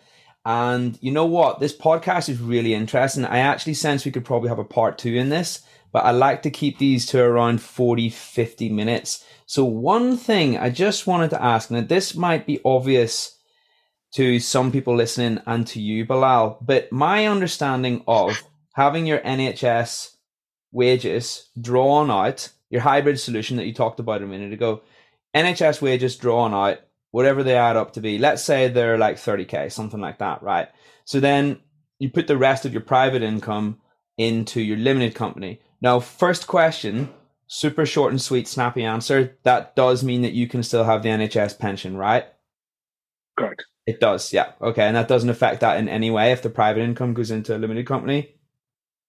[0.45, 1.59] And you know what?
[1.59, 3.25] This podcast is really interesting.
[3.25, 5.61] I actually sense we could probably have a part two in this,
[5.91, 9.25] but I like to keep these to around 40, 50 minutes.
[9.45, 13.37] So, one thing I just wanted to ask, and this might be obvious
[14.13, 16.57] to some people listening and to you, Bilal.
[16.61, 18.41] But my understanding of
[18.73, 20.15] having your NHS
[20.71, 24.81] wages drawn out, your hybrid solution that you talked about a minute ago,
[25.35, 26.79] NHS wages drawn out,
[27.11, 30.69] whatever they add up to be, let's say they're like 30K, something like that, right?
[31.05, 31.59] So then
[31.99, 33.79] you put the rest of your private income
[34.17, 35.61] into your limited company.
[35.81, 37.09] Now, first question,
[37.47, 39.37] super short and sweet, snappy answer.
[39.43, 42.25] That does mean that you can still have the NHS pension, right?
[43.37, 43.63] Correct.
[43.85, 44.51] It does, yeah.
[44.61, 47.55] Okay, and that doesn't affect that in any way if the private income goes into
[47.55, 48.35] a limited company.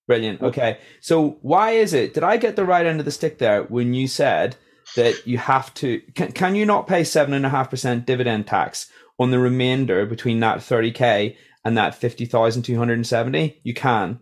[0.07, 0.43] Brilliant.
[0.43, 2.15] Okay, so why is it?
[2.15, 4.57] Did I get the right end of the stick there when you said
[4.97, 6.01] that you have to?
[6.15, 10.07] Can, can you not pay seven and a half percent dividend tax on the remainder
[10.07, 13.61] between that thirty k and that fifty thousand two hundred and seventy?
[13.63, 14.21] You can.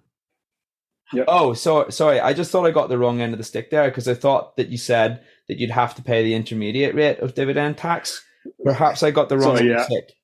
[1.13, 1.25] Yep.
[1.29, 2.21] Oh, so sorry.
[2.21, 4.57] I just thought I got the wrong end of the stick there because I thought
[4.57, 8.25] that you said that you'd have to pay the intermediate rate of dividend tax.
[8.65, 9.83] Perhaps I got the wrong sorry, end yeah.
[9.83, 10.17] of the stick.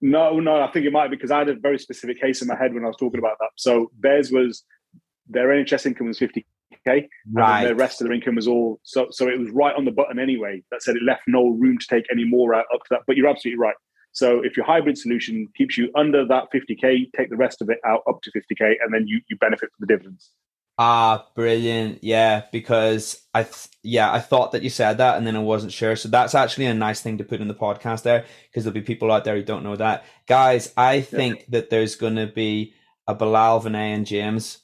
[0.00, 2.56] No, no, I think it might because I had a very specific case in my
[2.56, 3.50] head when I was talking about that.
[3.56, 4.64] So theirs was
[5.28, 6.44] their NHS income was 50k,
[7.32, 7.60] right.
[7.60, 9.08] and the rest of their income was all so.
[9.10, 10.62] So it was right on the button anyway.
[10.70, 13.00] That said, it left no room to take any more out up to that.
[13.06, 13.76] But you're absolutely right.
[14.12, 17.78] So if your hybrid solution keeps you under that 50k, take the rest of it
[17.86, 20.30] out up to 50k, and then you you benefit from the dividends.
[20.78, 22.02] Ah, brilliant.
[22.02, 25.72] Yeah, because I th- yeah, I thought that you said that and then I wasn't
[25.72, 25.94] sure.
[25.94, 28.80] So that's actually a nice thing to put in the podcast there because there'll be
[28.80, 30.04] people out there who don't know that.
[30.26, 31.44] Guys, I think yeah.
[31.50, 32.74] that there's going to be
[33.06, 34.58] a Bilal, Vinay and James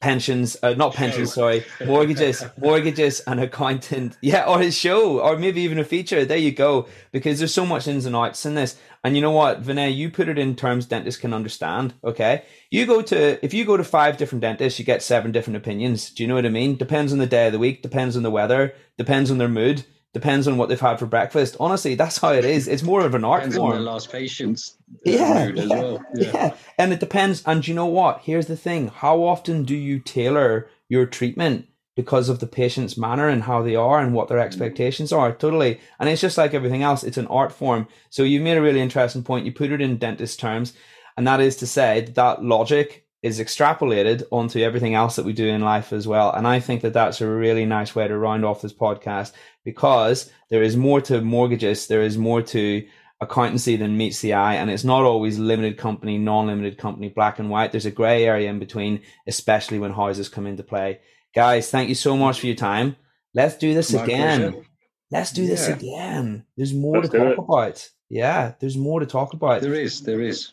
[0.00, 4.16] pensions, uh, not pensions, sorry, mortgages, mortgages and accountant.
[4.20, 6.24] Yeah, or his show, or maybe even a feature.
[6.24, 6.88] There you go.
[7.12, 8.78] Because there's so much ins and outs in this.
[9.04, 11.94] And you know what, Vinay, you put it in terms dentists can understand.
[12.04, 12.44] Okay.
[12.70, 16.10] You go to, if you go to five different dentists, you get seven different opinions.
[16.10, 16.76] Do you know what I mean?
[16.76, 19.84] Depends on the day of the week, depends on the weather, depends on their mood
[20.12, 21.56] depends on what they've had for breakfast.
[21.60, 22.66] Honestly, that's how it is.
[22.66, 23.72] It's more of an art depends form.
[23.72, 26.04] on the last patient's uh, yeah, mood as yeah, well.
[26.14, 26.30] Yeah.
[26.32, 26.54] Yeah.
[26.78, 27.42] and it depends.
[27.46, 28.20] And you know what?
[28.22, 33.28] Here's the thing: how often do you tailor your treatment because of the patient's manner
[33.28, 34.46] and how they are and what their mm-hmm.
[34.46, 35.32] expectations are?
[35.32, 35.80] Totally.
[35.98, 37.86] And it's just like everything else; it's an art form.
[38.10, 39.46] So you made a really interesting point.
[39.46, 40.72] You put it in dentist terms,
[41.16, 45.32] and that is to say that, that logic is extrapolated onto everything else that we
[45.32, 46.32] do in life as well.
[46.32, 49.32] And I think that that's a really nice way to round off this podcast
[49.64, 52.86] because there is more to mortgages, there is more to
[53.20, 57.50] accountancy than meets the eye, and it's not always limited company, non-limited company, black and
[57.50, 57.70] white.
[57.70, 61.00] There's a grey area in between, especially when houses come into play.
[61.34, 62.96] Guys, thank you so much for your time.
[63.34, 64.52] Let's do this My again.
[64.52, 64.66] pleasure.
[65.10, 66.46] Let's do this again.
[66.56, 67.38] There's more Let's to talk it.
[67.38, 67.90] about.
[68.08, 69.60] Yeah, there's more to talk about.
[69.60, 70.52] There is, there is.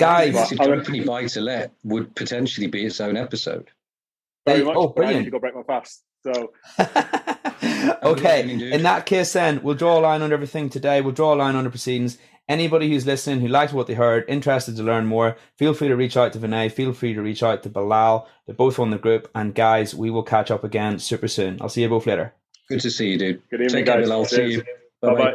[0.00, 3.68] Guys, Limited I would- company buy to let would potentially be its own episode.
[4.46, 4.74] Very much.
[4.76, 5.24] oh, but I need brilliant.
[5.26, 6.02] to go break my fast.
[6.22, 6.52] So
[8.02, 11.00] okay, in that case, then we'll draw a line under everything today.
[11.00, 12.18] We'll draw a line under proceedings.
[12.48, 15.94] Anybody who's listening who liked what they heard, interested to learn more, feel free to
[15.96, 16.70] reach out to Vinay.
[16.72, 18.28] Feel free to reach out to Bilal.
[18.46, 19.30] They're both on the group.
[19.34, 21.58] And guys, we will catch up again super soon.
[21.60, 22.34] I'll see you both later.
[22.68, 23.42] Good to see you, dude.
[23.50, 24.08] good evening, Take care, guys.
[24.08, 24.18] Bill.
[24.18, 24.62] I'll see you.
[25.00, 25.16] Bye-bye.
[25.16, 25.34] bye.